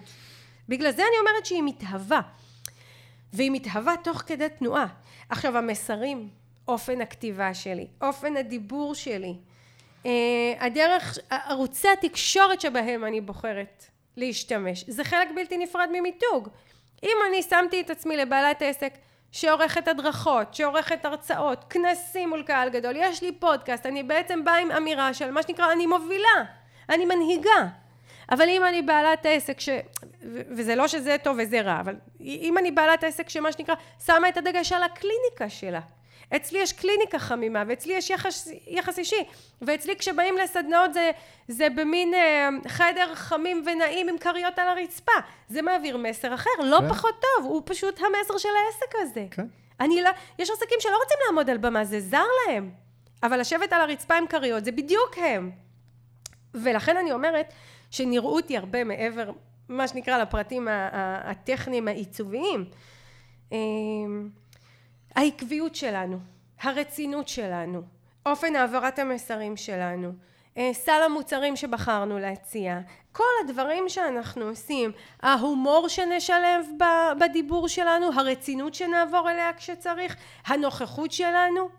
בגלל 0.69 0.91
זה 0.91 1.01
אני 1.01 1.19
אומרת 1.19 1.45
שהיא 1.45 1.63
מתהווה. 1.63 2.21
והיא 3.33 3.51
מתהווה 3.51 3.95
תוך 4.03 4.17
כדי 4.17 4.47
תנועה. 4.59 4.87
עכשיו 5.29 5.57
המסרים, 5.57 6.29
אופן 6.67 7.01
הכתיבה 7.01 7.53
שלי, 7.53 7.87
אופן 8.01 8.37
הדיבור 8.37 8.95
שלי, 8.95 9.35
אה, 10.05 10.11
הדרך, 10.59 11.17
ערוצי 11.29 11.87
התקשורת 11.87 12.61
שבהם 12.61 13.05
אני 13.05 13.21
בוחרת 13.21 13.85
להשתמש, 14.17 14.85
זה 14.87 15.03
חלק 15.03 15.27
בלתי 15.35 15.57
נפרד 15.57 15.89
ממיתוג. 15.93 16.49
אם 17.03 17.17
אני 17.29 17.41
שמתי 17.41 17.81
את 17.81 17.89
עצמי 17.89 18.17
לבעלת 18.17 18.61
עסק 18.61 18.93
שעורכת 19.31 19.87
הדרכות, 19.87 20.53
שעורכת 20.53 21.05
הרצאות, 21.05 21.65
כנסים 21.69 22.29
מול 22.29 22.43
קהל 22.43 22.69
גדול, 22.69 22.93
יש 22.95 23.23
לי 23.23 23.31
פודקאסט, 23.31 23.85
אני 23.85 24.03
בעצם 24.03 24.43
באה 24.43 24.57
עם 24.57 24.71
אמירה 24.71 25.13
של 25.13 25.31
מה 25.31 25.43
שנקרא 25.43 25.71
אני 25.71 25.85
מובילה, 25.85 26.43
אני 26.89 27.05
מנהיגה. 27.05 27.67
אבל 28.31 28.49
אם 28.49 28.65
אני 28.65 28.81
בעלת 28.81 29.25
עסק 29.25 29.59
ש... 29.59 29.69
וזה 30.55 30.75
לא 30.75 30.87
שזה 30.87 31.15
טוב 31.23 31.37
וזה 31.39 31.61
רע, 31.61 31.79
אבל 31.79 31.95
אם 32.21 32.57
אני 32.57 32.71
בעלת 32.71 33.03
עסק 33.03 33.29
שמה 33.29 33.51
שנקרא 33.51 33.75
שמה 34.05 34.29
את 34.29 34.37
הדגש 34.37 34.71
על 34.71 34.83
הקליניקה 34.83 35.49
שלה, 35.49 35.79
אצלי 36.35 36.59
יש 36.59 36.73
קליניקה 36.73 37.19
חמימה, 37.19 37.63
ואצלי 37.67 37.93
יש 37.93 38.09
יחס, 38.09 38.47
יחס 38.67 38.99
אישי, 38.99 39.23
ואצלי 39.61 39.95
כשבאים 39.95 40.37
לסדנאות 40.37 40.93
זה, 40.93 41.11
זה 41.47 41.67
במין 41.75 42.13
אה, 42.13 42.49
חדר 42.67 43.15
חמים 43.15 43.63
ונעים 43.65 44.09
עם 44.09 44.17
כריות 44.17 44.59
על 44.59 44.67
הרצפה. 44.67 45.11
זה 45.49 45.61
מעביר 45.61 45.97
מסר 45.97 46.33
אחר, 46.33 46.49
לא 46.63 46.77
כן. 46.79 46.89
פחות 46.89 47.15
טוב, 47.21 47.45
הוא 47.45 47.61
פשוט 47.65 47.99
המסר 47.99 48.37
של 48.37 48.49
העסק 48.49 48.95
הזה. 49.01 49.25
כן. 49.31 49.45
אני 49.79 50.01
לא, 50.01 50.09
יש 50.39 50.49
עסקים 50.49 50.77
שלא 50.79 50.97
רוצים 51.03 51.17
לעמוד 51.27 51.49
על 51.49 51.57
במה, 51.57 51.85
זה 51.85 51.99
זר 51.99 52.25
להם. 52.47 52.71
אבל 53.23 53.39
לשבת 53.39 53.73
על 53.73 53.81
הרצפה 53.81 54.15
עם 54.15 54.27
כריות 54.27 54.65
זה 54.65 54.71
בדיוק 54.71 55.17
הם. 55.17 55.51
ולכן 56.53 56.97
אני 56.97 57.11
אומרת 57.11 57.53
שנראות 57.91 58.49
היא 58.49 58.57
הרבה 58.57 58.83
מעבר, 58.83 59.31
מה 59.69 59.87
שנקרא, 59.87 60.17
לפרטים 60.17 60.67
הטכניים 61.23 61.87
העיצוביים. 61.87 62.65
העקביות 65.15 65.75
שלנו, 65.75 66.19
הרצינות 66.61 67.27
שלנו, 67.27 67.81
אופן 68.25 68.55
העברת 68.55 68.99
המסרים 68.99 69.57
שלנו, 69.57 70.11
אה, 70.57 70.69
סל 70.73 71.01
המוצרים 71.05 71.55
שבחרנו 71.55 72.19
להציע, 72.19 72.79
כל 73.11 73.23
הדברים 73.43 73.89
שאנחנו 73.89 74.45
עושים, 74.45 74.91
ההומור 75.21 75.87
שנשלב 75.87 76.65
בדיבור 77.19 77.67
שלנו, 77.67 78.13
הרצינות 78.13 78.73
שנעבור 78.73 79.31
אליה 79.31 79.53
כשצריך, 79.53 80.15
הנוכחות 80.45 81.11
שלנו, 81.11 81.69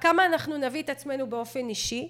כמה 0.00 0.26
אנחנו 0.26 0.56
נביא 0.56 0.82
את 0.82 0.90
עצמנו 0.90 1.30
באופן 1.30 1.68
אישי, 1.68 2.08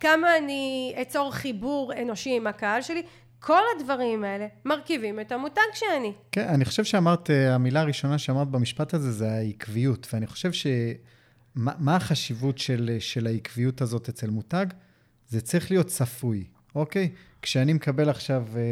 כמה 0.00 0.36
אני 0.36 0.94
אצור 1.02 1.32
חיבור 1.32 1.92
אנושי 2.02 2.36
עם 2.36 2.46
הקהל 2.46 2.82
שלי, 2.82 3.02
כל 3.46 3.60
הדברים 3.76 4.24
האלה 4.24 4.46
מרכיבים 4.64 5.20
את 5.20 5.32
המותג 5.32 5.60
שאני. 5.74 6.12
כן, 6.32 6.48
אני 6.48 6.64
חושב 6.64 6.84
שאמרת, 6.84 7.30
אה, 7.30 7.54
המילה 7.54 7.80
הראשונה 7.80 8.18
שאמרת 8.18 8.48
במשפט 8.48 8.94
הזה 8.94 9.12
זה 9.12 9.32
העקביות, 9.32 10.06
ואני 10.12 10.26
חושב 10.26 10.52
ש... 10.52 10.66
מה, 11.54 11.96
החשיבות 11.96 12.58
של, 12.58 12.96
של 12.98 13.26
העקביות 13.26 13.80
הזאת 13.80 14.08
אצל 14.08 14.30
מותג? 14.30 14.66
זה 15.28 15.40
צריך 15.40 15.70
להיות 15.70 15.86
צפוי, 15.86 16.44
אוקיי? 16.74 17.10
כשאני 17.42 17.72
מקבל 17.72 18.10
עכשיו 18.10 18.46
אה, 18.56 18.62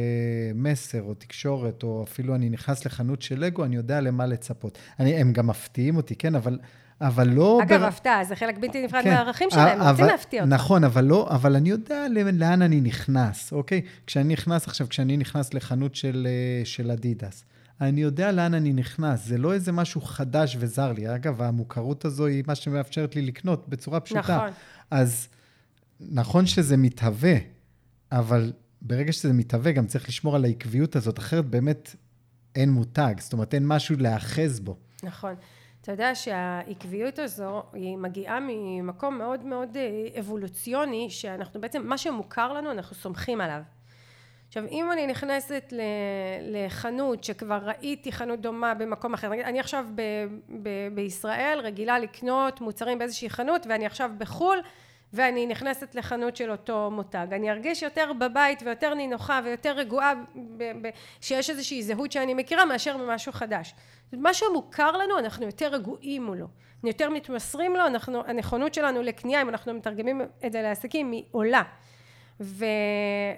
מסר 0.54 1.02
או 1.02 1.14
תקשורת, 1.14 1.82
או 1.82 2.04
אפילו 2.08 2.34
אני 2.34 2.50
נכנס 2.50 2.84
לחנות 2.84 3.22
של 3.22 3.40
לגו, 3.44 3.64
אני 3.64 3.76
יודע 3.76 4.00
למה 4.00 4.26
לצפות. 4.26 4.78
אני, 5.00 5.14
הם 5.14 5.32
גם 5.32 5.46
מפתיעים 5.46 5.96
אותי, 5.96 6.16
כן? 6.16 6.34
אבל 6.34 6.58
אבל 7.02 7.28
לא... 7.28 7.60
אגב, 7.62 7.80
בר... 7.80 7.86
הפתעה, 7.86 8.24
זה 8.24 8.36
חלק 8.36 8.58
בלתי 8.58 8.84
נפרד 8.84 9.02
כן, 9.02 9.10
מהערכים 9.10 9.50
שלהם, 9.50 9.80
אבל, 9.80 9.90
רוצים 9.90 10.06
להפתיע 10.06 10.42
אותך. 10.42 10.52
נכון, 10.52 10.84
אבל 10.84 11.04
לא, 11.04 11.28
אבל 11.30 11.56
אני 11.56 11.70
יודע 11.70 12.06
לאן 12.32 12.62
אני 12.62 12.80
נכנס, 12.80 13.52
אוקיי? 13.52 13.82
כשאני 14.06 14.32
נכנס 14.32 14.68
עכשיו, 14.68 14.88
כשאני 14.88 15.16
נכנס 15.16 15.54
לחנות 15.54 15.94
של, 15.94 16.26
אה, 16.30 16.64
של 16.64 16.90
אדידס, 16.90 17.44
אני 17.80 18.00
יודע 18.00 18.32
לאן 18.32 18.54
אני 18.54 18.72
נכנס, 18.72 19.26
זה 19.26 19.38
לא 19.38 19.52
איזה 19.52 19.72
משהו 19.72 20.00
חדש 20.00 20.56
וזר 20.60 20.92
לי. 20.92 21.14
אגב, 21.14 21.42
המוכרות 21.42 22.04
הזו 22.04 22.26
היא 22.26 22.44
מה 22.46 22.54
שמאפשרת 22.54 23.16
לי 23.16 23.22
לקנות 23.22 23.68
בצורה 23.68 24.00
פשוטה. 24.00 24.20
נכון. 24.20 24.50
אז 24.90 25.28
נכון 26.00 26.46
שזה 26.46 26.76
מתהווה, 26.76 27.34
אבל 28.12 28.52
ברגע 28.82 29.12
שזה 29.12 29.32
מתהווה, 29.32 29.72
גם 29.72 29.86
צריך 29.86 30.08
לשמור 30.08 30.36
על 30.36 30.44
העקביות 30.44 30.96
הזאת, 30.96 31.18
אחרת 31.18 31.46
באמת 31.46 31.94
אין 32.54 32.70
מותג, 32.70 33.14
זאת 33.18 33.32
אומרת, 33.32 33.54
אין 33.54 33.66
משהו 33.66 33.96
להאחז 33.98 34.60
בו. 34.60 34.76
נכון. 35.02 35.34
אתה 35.82 35.92
יודע 35.92 36.14
שהעקביות 36.14 37.18
הזו 37.18 37.62
היא 37.72 37.96
מגיעה 37.96 38.38
ממקום 38.40 39.18
מאוד 39.18 39.44
מאוד 39.44 39.76
אה, 39.76 40.20
אבולוציוני 40.20 41.10
שאנחנו 41.10 41.60
בעצם 41.60 41.86
מה 41.86 41.98
שמוכר 41.98 42.52
לנו 42.52 42.70
אנחנו 42.70 42.96
סומכים 42.96 43.40
עליו. 43.40 43.62
עכשיו 44.48 44.64
אם 44.70 44.92
אני 44.92 45.06
נכנסת 45.06 45.72
לחנות 46.40 47.24
שכבר 47.24 47.58
ראיתי 47.62 48.12
חנות 48.12 48.40
דומה 48.40 48.74
במקום 48.74 49.14
אחר 49.14 49.32
אני 49.32 49.60
עכשיו 49.60 49.84
ב, 49.94 50.02
ב, 50.62 50.68
בישראל 50.94 51.60
רגילה 51.62 51.98
לקנות 51.98 52.60
מוצרים 52.60 52.98
באיזושהי 52.98 53.30
חנות 53.30 53.66
ואני 53.66 53.86
עכשיו 53.86 54.10
בחו"ל 54.18 54.58
ואני 55.12 55.46
נכנסת 55.46 55.94
לחנות 55.94 56.36
של 56.36 56.50
אותו 56.50 56.90
מותג. 56.92 57.26
אני 57.32 57.50
ארגיש 57.50 57.82
יותר 57.82 58.12
בבית 58.12 58.62
ויותר 58.62 58.94
נינוחה 58.94 59.40
ויותר 59.44 59.72
רגועה 59.72 60.12
שיש 61.20 61.50
איזושהי 61.50 61.82
זהות 61.82 62.12
שאני 62.12 62.34
מכירה 62.34 62.64
מאשר 62.64 62.96
ממשהו 62.96 63.32
חדש. 63.32 63.74
מה 64.12 64.34
שמוכר 64.34 64.96
לנו 64.96 65.18
אנחנו 65.18 65.46
יותר 65.46 65.66
רגועים 65.66 66.24
מולו. 66.24 66.46
יותר 66.84 67.10
מתמסרים 67.10 67.76
לו 67.76 67.86
אנחנו 67.86 68.22
הנכונות 68.26 68.74
שלנו 68.74 69.02
לקנייה 69.02 69.42
אם 69.42 69.48
אנחנו 69.48 69.74
מתרגמים 69.74 70.20
את 70.46 70.52
זה 70.52 70.62
לעסקים 70.62 71.12
היא 71.12 71.24
עולה 71.30 71.62
ו, 72.42 72.64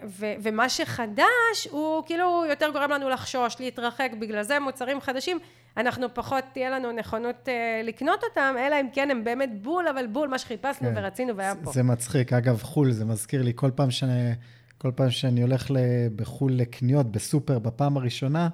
ו, 0.05 0.27
ומה 0.43 0.69
שחדש 0.69 1.69
הוא 1.71 2.03
כאילו 2.07 2.45
יותר 2.51 2.71
גורם 2.73 2.91
לנו 2.91 3.09
לחשוש 3.09 3.57
להתרחק 3.61 4.11
בגלל 4.19 4.43
זה 4.43 4.61
מוצרים 4.61 5.01
חדשים 5.01 5.39
אנחנו 5.77 6.15
פחות 6.15 6.45
תהיה 6.53 6.71
לנו 6.71 6.93
נכונות 6.93 7.49
uh, 7.49 7.87
לקנות 7.87 8.21
אותם 8.25 8.55
אלא 8.59 8.81
אם 8.81 8.87
כן 8.93 9.11
הם 9.11 9.25
באמת 9.25 9.63
בול 9.63 9.89
אבל 9.89 10.07
בול 10.07 10.29
מה 10.29 10.39
שחיפשנו 10.39 10.89
כן. 10.89 10.95
ורצינו 10.97 11.37
והיה 11.37 11.55
פה 11.65 11.73
זה 11.73 11.83
מצחיק 11.83 12.33
אגב 12.33 12.63
חו"ל 12.63 12.93
זה 12.93 13.05
מזכיר 13.05 13.43
לי 13.43 13.53
כל 13.55 13.71
פעם 13.75 13.91
שאני 13.91 14.33
כל 14.79 14.91
פעם 14.97 15.11
שאני 15.11 15.43
הולך 15.43 15.71
בחו"ל 16.17 16.53
לקניות 16.53 17.13
בסופר 17.13 17.59
בפעם 17.59 17.97
הראשונה 17.97 18.49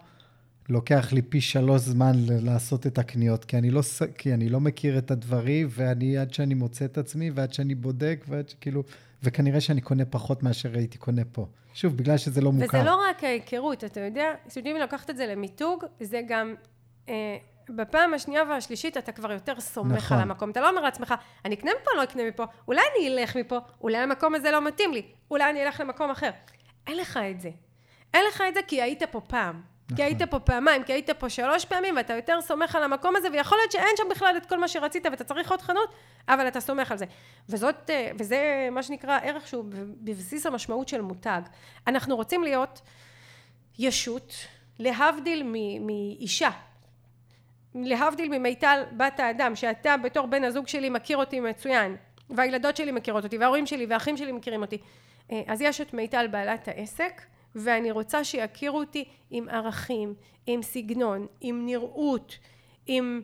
לוקח 0.70 1.12
לי 1.12 1.22
פי 1.22 1.40
שלוש 1.40 1.82
זמן 1.82 2.12
לעשות 2.28 2.86
את 2.86 2.98
הקניות, 2.98 3.44
כי 3.44 3.58
אני 3.58 3.70
לא, 3.70 3.80
כי 4.18 4.34
אני 4.34 4.48
לא 4.48 4.60
מכיר 4.60 4.98
את 4.98 5.10
הדברים, 5.10 5.68
ואני 5.70 6.18
עד 6.18 6.34
שאני 6.34 6.54
מוצא 6.54 6.84
את 6.84 6.98
עצמי, 6.98 7.30
ועד 7.30 7.52
שאני 7.52 7.74
בודק, 7.74 8.24
ועד 8.28 8.48
שכאילו, 8.48 8.82
וכנראה 9.22 9.60
שאני 9.60 9.80
קונה 9.80 10.04
פחות 10.04 10.42
מאשר 10.42 10.70
הייתי 10.74 10.98
קונה 10.98 11.22
פה. 11.32 11.46
שוב, 11.74 11.96
בגלל 11.96 12.16
שזה 12.16 12.40
לא 12.40 12.52
מוכר. 12.52 12.78
וזה 12.78 12.82
לא 12.86 13.02
רק 13.10 13.24
ההיכרות, 13.24 13.84
אתה 13.84 14.00
יודע, 14.00 14.32
אם 14.66 14.76
לקחת 14.82 15.10
את 15.10 15.16
זה 15.16 15.26
למיתוג, 15.26 15.84
זה 16.00 16.20
גם... 16.28 16.54
אה, 17.08 17.36
בפעם 17.76 18.14
השנייה 18.14 18.42
והשלישית 18.44 18.96
אתה 18.96 19.12
כבר 19.12 19.32
יותר 19.32 19.60
סומך 19.60 19.96
נכון. 19.96 20.16
על 20.16 20.22
המקום. 20.22 20.50
אתה 20.50 20.60
לא 20.60 20.70
אומר 20.70 20.80
לעצמך, 20.80 21.14
אני 21.44 21.54
אקנה 21.54 21.70
מפה, 21.80 21.90
לא 21.96 22.04
אקנה 22.04 22.22
מפה, 22.28 22.44
אולי 22.68 22.80
אני 22.96 23.08
אלך 23.08 23.36
מפה, 23.36 23.58
אולי 23.80 23.98
המקום 23.98 24.34
הזה 24.34 24.50
לא 24.50 24.66
מתאים 24.66 24.92
לי, 24.92 25.02
אולי 25.30 25.50
אני 25.50 25.62
אלך 25.66 25.80
למקום 25.80 26.10
אחר. 26.10 26.30
אין 26.86 26.96
לך 26.96 27.16
את 27.30 27.40
זה. 27.40 27.50
אין 28.14 28.24
לך 28.28 28.42
את 28.48 28.54
זה 28.54 28.60
כי 28.66 28.82
היית 28.82 29.02
פה 29.10 29.20
פעם. 29.20 29.62
נכון. 29.90 29.96
כי 29.96 30.02
היית 30.02 30.22
פה 30.22 30.38
פעמיים, 30.38 30.82
כי 30.82 30.92
היית 30.92 31.10
פה 31.10 31.28
שלוש 31.28 31.64
פעמים, 31.64 31.96
ואתה 31.96 32.14
יותר 32.14 32.40
סומך 32.40 32.74
על 32.76 32.82
המקום 32.82 33.16
הזה, 33.16 33.28
ויכול 33.32 33.58
להיות 33.58 33.72
שאין 33.72 33.96
שם 33.96 34.04
בכלל 34.10 34.34
את 34.36 34.46
כל 34.46 34.58
מה 34.58 34.68
שרצית, 34.68 35.06
ואתה 35.06 35.24
צריך 35.24 35.50
עוד 35.50 35.60
חנות, 35.62 35.94
אבל 36.28 36.48
אתה 36.48 36.60
סומך 36.60 36.92
על 36.92 36.98
זה. 36.98 37.04
וזאת, 37.48 37.90
אה, 37.90 38.10
וזה 38.18 38.68
מה 38.72 38.82
שנקרא 38.82 39.18
ערך 39.22 39.46
שהוא 39.46 39.64
בבסיס 40.00 40.46
המשמעות 40.46 40.88
של 40.88 41.00
מותג. 41.00 41.40
אנחנו 41.86 42.16
רוצים 42.16 42.44
להיות 42.44 42.80
ישות, 43.78 44.34
להבדיל 44.78 45.42
מאישה. 45.80 46.50
להבדיל 47.74 48.38
ממיטל 48.38 48.82
בת 48.96 49.20
האדם, 49.20 49.56
שאתה 49.56 49.96
בתור 49.96 50.26
בן 50.26 50.44
הזוג 50.44 50.68
שלי 50.68 50.90
מכיר 50.90 51.16
אותי 51.16 51.40
מצוין, 51.40 51.96
והילדות 52.30 52.76
שלי 52.76 52.92
מכירות 52.92 53.24
אותי, 53.24 53.38
וההורים 53.38 53.66
שלי 53.66 53.86
והאחים 53.86 54.16
שלי 54.16 54.32
מכירים 54.32 54.62
אותי. 54.62 54.78
אה, 55.32 55.42
אז 55.46 55.60
יש 55.60 55.80
את 55.80 55.94
מיטל 55.94 56.26
בעלת 56.26 56.68
העסק, 56.68 57.22
ואני 57.54 57.90
רוצה 57.90 58.24
שיכירו 58.24 58.78
אותי 58.78 59.04
עם 59.30 59.48
ערכים, 59.48 60.14
עם 60.46 60.62
סגנון, 60.62 61.26
עם 61.40 61.66
נראות, 61.66 62.38
עם, 62.86 63.22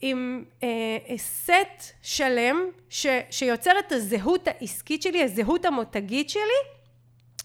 עם 0.00 0.44
אה, 0.62 1.16
סט 1.16 1.94
שלם 2.02 2.56
ש, 2.88 3.06
שיוצר 3.30 3.72
את 3.78 3.92
הזהות 3.92 4.48
העסקית 4.48 5.02
שלי, 5.02 5.22
הזהות 5.22 5.64
המותגית 5.64 6.30
שלי, 6.30 6.60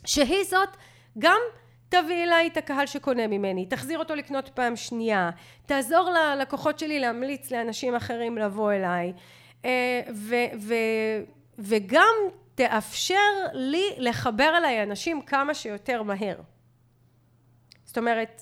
שהיא 0.06 0.44
זאת 0.44 0.70
גם 1.20 1.40
תביא 1.90 2.24
אליי 2.24 2.48
את 2.48 2.58
הקהל 2.58 2.86
שקונה 2.86 3.28
ממני, 3.28 3.66
תחזיר 3.66 4.00
אותו 4.00 4.16
לקנות 4.16 4.50
פעם 4.50 4.76
שנייה, 4.76 5.30
תעזור 5.66 6.10
ללקוחות 6.10 6.80
שלי 6.80 7.00
להמליץ 7.00 7.52
לאנשים 7.52 7.96
אחרים 7.96 8.38
לבוא 8.38 8.72
אליי, 8.72 9.14
אה, 9.66 10.02
ו, 10.14 10.36
ו, 10.60 10.74
וגם 11.60 12.16
תאפשר 12.60 13.16
לי 13.54 13.94
לחבר 13.98 14.54
אליי 14.58 14.84
אנשים 14.84 15.22
כמה 15.22 15.54
שיותר 15.54 16.04
מהר. 16.04 16.36
זאת 17.86 17.98
אומרת, 17.98 18.42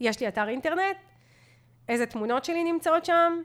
יש 0.00 0.20
לי 0.20 0.28
אתר 0.28 0.48
אינטרנט, 0.48 0.96
איזה 1.88 2.06
תמונות 2.06 2.44
שלי 2.44 2.64
נמצאות 2.64 3.04
שם, 3.04 3.42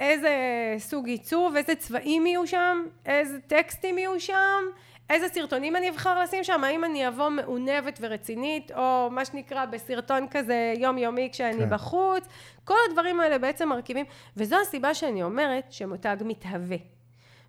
איזה 0.00 0.30
סוג 0.78 1.08
עיצוב, 1.08 1.56
איזה 1.56 1.74
צבעים 1.74 2.26
יהיו 2.26 2.46
שם, 2.46 2.86
איזה 3.06 3.40
טקסטים 3.40 3.98
יהיו 3.98 4.20
שם, 4.20 4.62
איזה 5.10 5.28
סרטונים 5.28 5.76
אני 5.76 5.90
אבחר 5.90 6.22
לשים 6.22 6.44
שם, 6.44 6.64
האם 6.64 6.84
אני 6.84 7.08
אבוא 7.08 7.28
מעונבת 7.28 7.98
ורצינית, 8.02 8.70
או 8.72 9.08
מה 9.10 9.24
שנקרא 9.24 9.66
בסרטון 9.66 10.28
כזה 10.30 10.74
יומיומי 10.76 11.28
כשאני 11.32 11.58
כן. 11.58 11.70
בחוץ, 11.70 12.24
כל 12.64 12.76
הדברים 12.88 13.20
האלה 13.20 13.38
בעצם 13.38 13.68
מרכיבים, 13.68 14.06
וזו 14.36 14.56
הסיבה 14.60 14.94
שאני 14.94 15.22
אומרת 15.22 15.72
שמותג 15.72 16.16
מתהווה. 16.24 16.97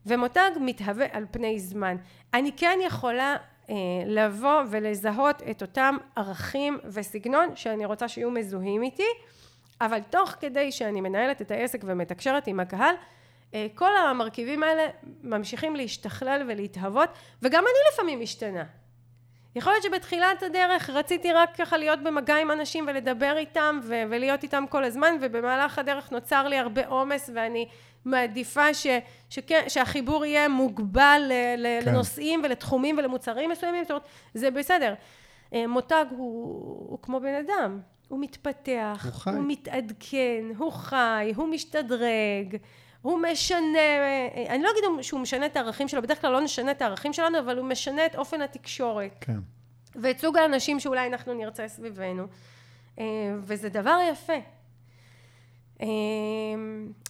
ומותג 0.10 0.52
מתהווה 0.60 1.06
על 1.12 1.26
פני 1.32 1.60
זמן. 1.60 1.95
אני 2.34 2.52
כן 2.58 2.80
יכולה 2.86 3.36
אה, 3.69 3.76
לבוא 4.06 4.62
ולזהות 4.69 5.41
את 5.52 5.62
אותם 5.62 5.98
ערכים 6.15 6.80
וסגנון 6.86 7.56
שאני 7.56 7.86
רוצה 7.86 8.08
שיהיו 8.08 8.32
מזוהים 8.32 8.84
איתי, 8.84 9.08
אבל 9.82 10.00
תוך 10.10 10.30
כדי 10.30 10.72
שאני 10.72 11.02
מנהלת 11.02 11.41
את 11.41 11.52
העסק 11.52 11.82
ומתקשרת 11.86 12.48
עם 12.48 12.60
הקהל, 12.60 12.95
אה, 13.54 13.67
כל 13.76 13.98
המרכיבים 13.98 14.63
האלה 14.63 14.88
ממשיכים 15.24 15.76
להשתכלל 15.76 16.45
ולהתהוות, 16.48 17.10
וגם 17.41 17.63
אני 17.63 17.93
לפעמים 17.93 18.19
משתנה. 18.19 18.63
יכול 19.56 19.74
להיות 19.74 19.84
שבתחילת 19.84 20.44
הדרך 20.44 20.90
רציתי 20.90 21.32
רק 21.34 21.56
ככה 21.58 21.78
להיות 21.78 22.04
במגע 22.04 22.36
עם 22.38 22.52
אנשים 22.52 22.86
ולדבר 22.88 23.38
איתם 23.38 23.80
ו- 23.84 24.04
ולהיות 24.10 24.44
איתם 24.44 24.66
כל 24.70 24.84
הזמן, 24.84 25.16
ובמהלך 25.22 25.80
הדרך 25.80 26.12
נוצר 26.12 26.48
לי 26.48 26.58
הרבה 26.58 26.88
עומס 26.88 27.30
ואני 27.36 27.68
מעדיפה 28.06 28.74
ש- 28.74 28.88
שכן, 29.30 29.64
שהחיבור 29.68 30.26
יהיה 30.26 30.48
מוגבל 30.48 31.22
ל- 31.58 31.82
כן. 31.84 31.92
לנושאים 31.92 32.42
ולתחומים 32.44 32.98
ולמוצרים 32.98 33.50
מסוימים, 33.50 33.84
זאת 33.84 33.92
אומרת, 33.92 34.04
זה 34.34 34.52
בסדר. 34.52 34.94
אה, 35.54 35.68
מותג 35.68 36.06
הוא, 36.10 36.18
הוא 36.90 37.00
כמו 37.02 37.20
בן 37.20 37.34
אדם, 37.36 37.80
הוא 38.08 38.20
מתפתח, 38.20 39.02
הוא 39.06 39.14
חי. 39.14 39.30
הוא 39.30 39.44
מתעדכן, 39.48 40.44
הוא 40.58 40.72
חי, 40.72 41.32
הוא 41.36 41.48
משתדרג, 41.48 42.58
הוא 43.02 43.20
משנה, 43.32 43.80
אה, 43.80 44.46
אני 44.50 44.64
לא 44.64 44.70
אגיד 44.72 45.04
שהוא 45.04 45.20
משנה 45.20 45.46
את 45.46 45.56
הערכים 45.56 45.88
שלו, 45.88 46.02
בדרך 46.02 46.22
כלל 46.22 46.32
לא 46.32 46.42
נשנה 46.42 46.72
את 46.72 46.82
הערכים 46.82 47.14
שלנו, 47.14 47.40
אבל 47.40 47.58
הוא 47.58 47.66
משנה 47.66 48.06
את 48.06 48.16
אופן 48.16 48.42
התקשורת. 48.42 49.16
כן. 49.22 49.40
ואת 49.96 50.20
סוג 50.20 50.38
האנשים 50.38 50.80
שאולי 50.80 51.08
אנחנו 51.08 51.34
נרצה 51.34 51.68
סביבנו. 51.68 52.28
אה, 53.00 53.06
וזה 53.42 53.70
דבר 53.70 53.98
יפה. 54.12 54.34
אה, 55.82 55.88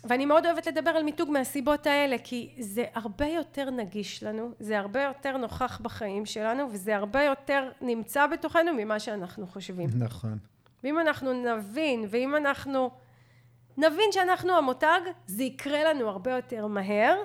ואני 0.04 0.26
מאוד 0.26 0.46
אוהבת 0.46 0.68
לדבר 0.68 0.90
על 0.90 1.04
מיתוג 1.04 1.30
מהסיבות 1.30 1.88
האלה, 1.88 2.16
כי 2.24 2.56
זה 2.60 2.86
הרבה 2.94 3.28
יותר 3.28 3.70
נגיש 3.70 4.24
לנו, 4.24 4.52
זה 4.60 4.80
הרבה 4.80 5.04
יותר 5.04 5.38
נוכח 5.38 5.82
בחיים 5.84 6.26
שלנו, 6.26 6.68
וזה 6.72 6.96
הרבה 6.96 7.24
יותר 7.24 7.70
נמצא 7.82 8.28
בתוכנו 8.28 8.74
ממה 8.78 9.00
שאנחנו 9.00 9.48
חושבים. 9.48 9.90
נכון. 9.96 10.38
ואם 10.84 11.00
אנחנו 11.00 11.34
נבין, 11.34 12.06
ואם 12.10 12.36
אנחנו 12.36 12.90
נבין 13.80 14.12
שאנחנו 14.12 14.58
המותג, 14.58 15.00
זה 15.26 15.44
יקרה 15.44 15.84
לנו 15.84 16.10
הרבה 16.10 16.32
יותר 16.32 16.68
מהר, 16.68 17.24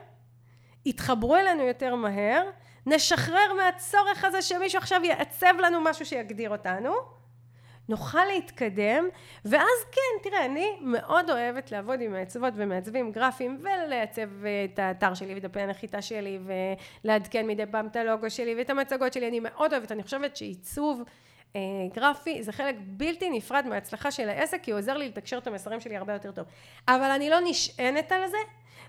יתחברו 0.86 1.36
אלינו 1.36 1.62
יותר 1.62 1.94
מהר, 1.94 2.50
נשחרר 2.86 3.52
מהצורך 3.56 4.24
הזה 4.24 4.42
שמישהו 4.42 4.78
עכשיו 4.78 5.00
יעצב 5.04 5.54
לנו 5.58 5.80
משהו 5.80 6.06
שיגדיר 6.06 6.50
אותנו, 6.50 6.94
נוכל 7.88 8.24
להתקדם, 8.24 9.08
ואז 9.44 9.84
כן, 9.92 10.30
תראה, 10.30 10.44
אני 10.44 10.70
מאוד 10.80 11.30
אוהבת 11.30 11.72
לעבוד 11.72 12.00
עם 12.00 12.12
מעצבות 12.12 12.52
ומעצבים 12.56 13.12
גרפיים, 13.12 13.58
ולעצב 13.60 14.44
אה, 14.44 14.64
את 14.64 14.78
האתר 14.78 15.14
שלי 15.14 15.34
ודפי 15.36 15.60
הנחיתה 15.60 16.02
שלי, 16.02 16.38
ולעדכן 17.04 17.46
מדי 17.46 17.66
פעם 17.70 17.86
את 17.86 17.96
הלוגו 17.96 18.30
שלי 18.30 18.54
ואת 18.58 18.70
המצגות 18.70 19.12
שלי, 19.12 19.28
אני 19.28 19.40
מאוד 19.40 19.72
אוהבת, 19.72 19.92
אני 19.92 20.02
חושבת 20.02 20.36
שעיצוב 20.36 21.02
גרפי 21.94 22.42
זה 22.42 22.52
חלק 22.52 22.76
בלתי 22.78 23.30
נפרד 23.30 23.66
מההצלחה 23.66 24.10
של 24.10 24.28
העסק, 24.28 24.62
כי 24.62 24.70
הוא 24.70 24.78
עוזר 24.78 24.96
לי 24.96 25.08
לתקשר 25.08 25.38
את 25.38 25.46
המסרים 25.46 25.80
שלי 25.80 25.96
הרבה 25.96 26.12
יותר 26.12 26.32
טוב. 26.32 26.44
אבל 26.88 27.10
אני 27.10 27.30
לא 27.30 27.36
נשענת 27.44 28.12
על 28.12 28.28
זה, 28.28 28.36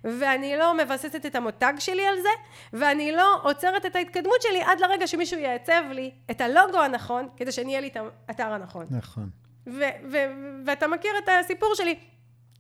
ואני 0.04 0.58
לא 0.58 0.78
מבססת 0.78 1.26
את 1.26 1.36
המותג 1.36 1.74
שלי 1.80 2.08
על 2.08 2.16
זה, 2.22 2.30
ואני 2.74 3.12
לא 3.12 3.40
עוצרת 3.44 3.86
את 3.86 3.96
ההתקדמות 3.96 4.42
שלי 4.42 4.62
עד 4.62 4.80
לרגע 4.80 5.08
שמישהו 5.08 5.40
יעצב 5.40 5.84
לי 5.92 6.12
את 6.32 6.42
הלוגו 6.42 6.80
הנכון, 6.80 7.28
כדי 7.38 7.52
שאני 7.52 7.70
אהיה 7.70 7.82
לי 7.82 7.88
את 7.88 7.98
האתר 8.28 8.54
הנכון. 8.54 8.86
נכון. 8.90 9.30
ו- 9.68 10.12
ו- 10.12 10.32
ואתה 10.66 10.88
מכיר 10.88 11.12
את 11.18 11.30
הסיפור 11.40 11.76
שלי. 11.76 11.96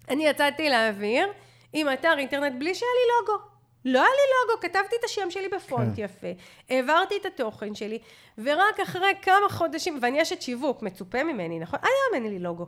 אני 0.10 0.28
יצאתי 0.28 0.70
לאוויר 0.70 1.28
עם 1.74 1.88
אתר 1.94 2.14
אינטרנט 2.18 2.54
בלי 2.60 2.76
שהיה 2.76 2.92
לי 2.92 3.32
לוגו. 3.34 3.55
לא 3.86 4.00
היה 4.00 4.10
לי 4.10 4.52
לוגו, 4.52 4.62
כתבתי 4.62 4.96
את 5.00 5.04
השם 5.04 5.32
שלי 5.32 5.50
בפונט 5.50 5.96
כן. 5.96 6.02
יפה, 6.02 6.28
העברתי 6.70 7.16
את 7.22 7.26
התוכן 7.26 7.76
שלי, 7.76 8.00
ורק 8.38 8.80
אחרי 8.84 9.14
כמה 9.22 9.50
חודשים, 9.50 10.00
ואני 10.02 10.22
אשת 10.22 10.42
שיווק, 10.42 10.82
מצופה 10.82 11.24
ממני, 11.24 11.60
נכון? 11.60 11.80
היום 11.82 12.24
אין 12.24 12.34
לי 12.34 12.40
לוגו. 12.40 12.66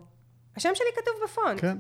השם 0.56 0.70
שלי 0.76 0.88
כתוב 0.96 1.14
בפונט. 1.24 1.62
כן. 1.62 1.78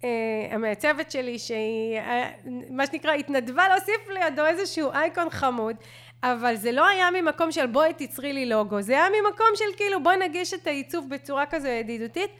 Uh, 0.00 0.04
המעצבת 0.50 1.10
שלי, 1.10 1.38
שהיא, 1.38 2.00
uh, 2.00 2.48
מה 2.70 2.86
שנקרא, 2.86 3.12
התנדבה 3.12 3.68
להוסיף 3.68 4.08
לידו 4.08 4.46
איזשהו 4.46 4.90
אייקון 4.92 5.30
חמוד, 5.30 5.76
אבל 6.22 6.56
זה 6.56 6.72
לא 6.72 6.86
היה 6.86 7.08
ממקום 7.10 7.52
של 7.52 7.66
בואי 7.66 7.92
תצרי 7.94 8.32
לי 8.32 8.46
לוגו, 8.46 8.82
זה 8.82 8.92
היה 8.92 9.08
ממקום 9.08 9.46
של 9.54 9.76
כאילו 9.76 10.02
בואי 10.02 10.16
נגיש 10.16 10.54
את 10.54 10.66
העיצוב 10.66 11.08
בצורה 11.08 11.46
כזו 11.46 11.68
ידידותית, 11.68 12.30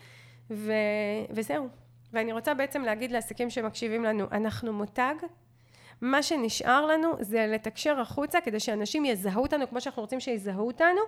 ו... 0.50 0.72
וזהו. 1.30 1.68
ואני 2.12 2.32
רוצה 2.32 2.54
בעצם 2.54 2.82
להגיד 2.82 3.12
לעסקים 3.12 3.50
שמקשיבים 3.50 4.04
לנו, 4.04 4.26
אנחנו 4.32 4.72
מותג, 4.72 5.14
מה 6.00 6.22
שנשאר 6.22 6.86
לנו 6.86 7.12
זה 7.20 7.46
לתקשר 7.48 8.00
החוצה 8.00 8.40
כדי 8.40 8.60
שאנשים 8.60 9.04
יזהו 9.04 9.42
אותנו 9.42 9.68
כמו 9.68 9.80
שאנחנו 9.80 10.02
רוצים 10.02 10.20
שיזהו 10.20 10.66
אותנו 10.66 11.00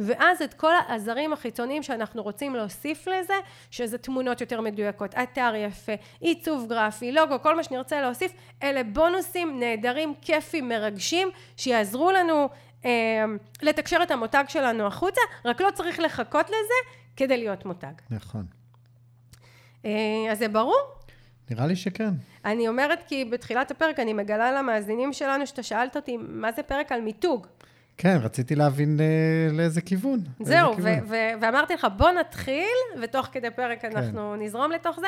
ואז 0.00 0.42
את 0.42 0.54
כל 0.54 0.72
העזרים 0.74 1.32
החיצוניים 1.32 1.82
שאנחנו 1.82 2.22
רוצים 2.22 2.54
להוסיף 2.54 3.06
לזה 3.06 3.34
שזה 3.70 3.98
תמונות 3.98 4.40
יותר 4.40 4.60
מדויקות, 4.60 5.14
אתר 5.14 5.52
יפה, 5.56 5.92
עיצוב 6.20 6.68
גרפי, 6.68 7.12
לוגו, 7.12 7.42
כל 7.42 7.56
מה 7.56 7.64
שנרצה 7.64 8.00
להוסיף 8.00 8.32
אלה 8.62 8.82
בונוסים 8.84 9.60
נהדרים, 9.60 10.14
כיפים, 10.22 10.68
מרגשים 10.68 11.28
שיעזרו 11.56 12.10
לנו 12.10 12.48
אה, 12.84 13.24
לתקשר 13.62 13.98
את 14.02 14.10
המותג 14.10 14.44
שלנו 14.48 14.86
החוצה 14.86 15.20
רק 15.44 15.60
לא 15.60 15.70
צריך 15.74 15.98
לחכות 16.00 16.46
לזה 16.46 16.98
כדי 17.16 17.36
להיות 17.36 17.64
מותג. 17.64 17.92
נכון. 18.10 18.46
אה, 19.84 19.90
אז 20.30 20.38
זה 20.38 20.48
ברור? 20.48 21.01
נראה 21.50 21.66
לי 21.66 21.76
שכן. 21.76 22.10
אני 22.44 22.68
אומרת 22.68 23.02
כי 23.06 23.24
בתחילת 23.24 23.70
הפרק 23.70 24.00
אני 24.00 24.12
מגלה 24.12 24.52
למאזינים 24.52 25.12
שלנו 25.12 25.46
שאתה 25.46 25.62
שאלת 25.62 25.96
אותי 25.96 26.16
מה 26.20 26.52
זה 26.52 26.62
פרק 26.62 26.92
על 26.92 27.00
מיתוג. 27.00 27.46
כן, 27.96 28.16
רציתי 28.22 28.54
להבין 28.54 29.00
אה, 29.00 29.52
לאיזה 29.52 29.80
כיוון. 29.80 30.20
זהו, 30.40 30.72
לאיזה 30.72 30.82
ו- 30.82 30.84
כיוון. 30.84 31.08
ו- 31.08 31.40
ואמרתי 31.40 31.74
לך 31.74 31.86
בוא 31.96 32.10
נתחיל 32.10 32.66
ותוך 33.02 33.28
כדי 33.32 33.50
פרק 33.50 33.82
כן. 33.82 33.96
אנחנו 33.96 34.36
נזרום 34.36 34.72
לתוך 34.72 35.00
זה. 35.00 35.06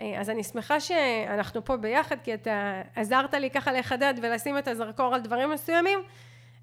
אה, 0.00 0.20
אז 0.20 0.30
אני 0.30 0.44
שמחה 0.44 0.80
שאנחנו 0.80 1.64
פה 1.64 1.76
ביחד 1.76 2.16
כי 2.24 2.34
אתה 2.34 2.82
עזרת 2.96 3.34
לי 3.34 3.50
ככה 3.50 3.72
לחדד 3.72 4.14
ולשים 4.22 4.58
את 4.58 4.68
הזרקור 4.68 5.14
על 5.14 5.20
דברים 5.20 5.50
מסוימים. 5.50 5.98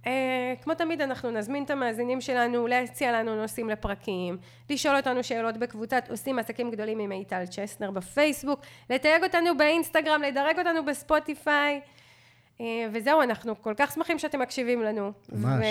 אה, 0.08 0.54
כמו 0.62 0.74
תמיד 0.74 1.02
אנחנו 1.02 1.32
נזמין 1.32 1.64
את 1.64 1.70
המאזינים 1.70 2.22
שלנו 2.22 2.68
להציע 2.68 3.12
לנו 3.12 3.36
נושאים 3.36 3.70
לפרקים, 3.70 4.38
לשאול 4.70 4.96
אותנו 4.96 5.24
שאלות 5.24 5.58
בקבוצת 5.58 6.08
עושים 6.10 6.40
עסקים 6.40 6.72
גדולים 6.72 7.00
עם 7.00 7.10
מיטל 7.10 7.46
צ'סנר 7.46 7.92
בפייסבוק, 7.92 8.60
לתייג 8.90 9.24
אותנו 9.24 9.58
באינסטגרם, 9.58 10.22
לדרג 10.22 10.60
אותנו 10.60 10.86
בספוטיפיי. 10.86 11.82
אה, 12.62 12.66
וזהו, 12.92 13.22
אנחנו 13.22 13.62
כל 13.62 13.74
כך 13.78 13.92
שמחים 13.92 14.20
שאתם 14.20 14.40
מקשיבים 14.40 14.84
לנו. 14.84 15.12
ממש. 15.32 15.66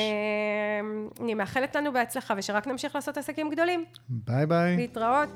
ואני 1.20 1.34
מאחלת 1.34 1.76
לנו 1.76 1.92
בהצלחה 1.92 2.34
ושרק 2.36 2.66
נמשיך 2.66 2.94
לעשות 2.94 3.18
עסקים 3.18 3.50
גדולים. 3.50 3.84
ביי 4.08 4.46
ביי. 4.46 4.76
להתראות. 4.76 5.28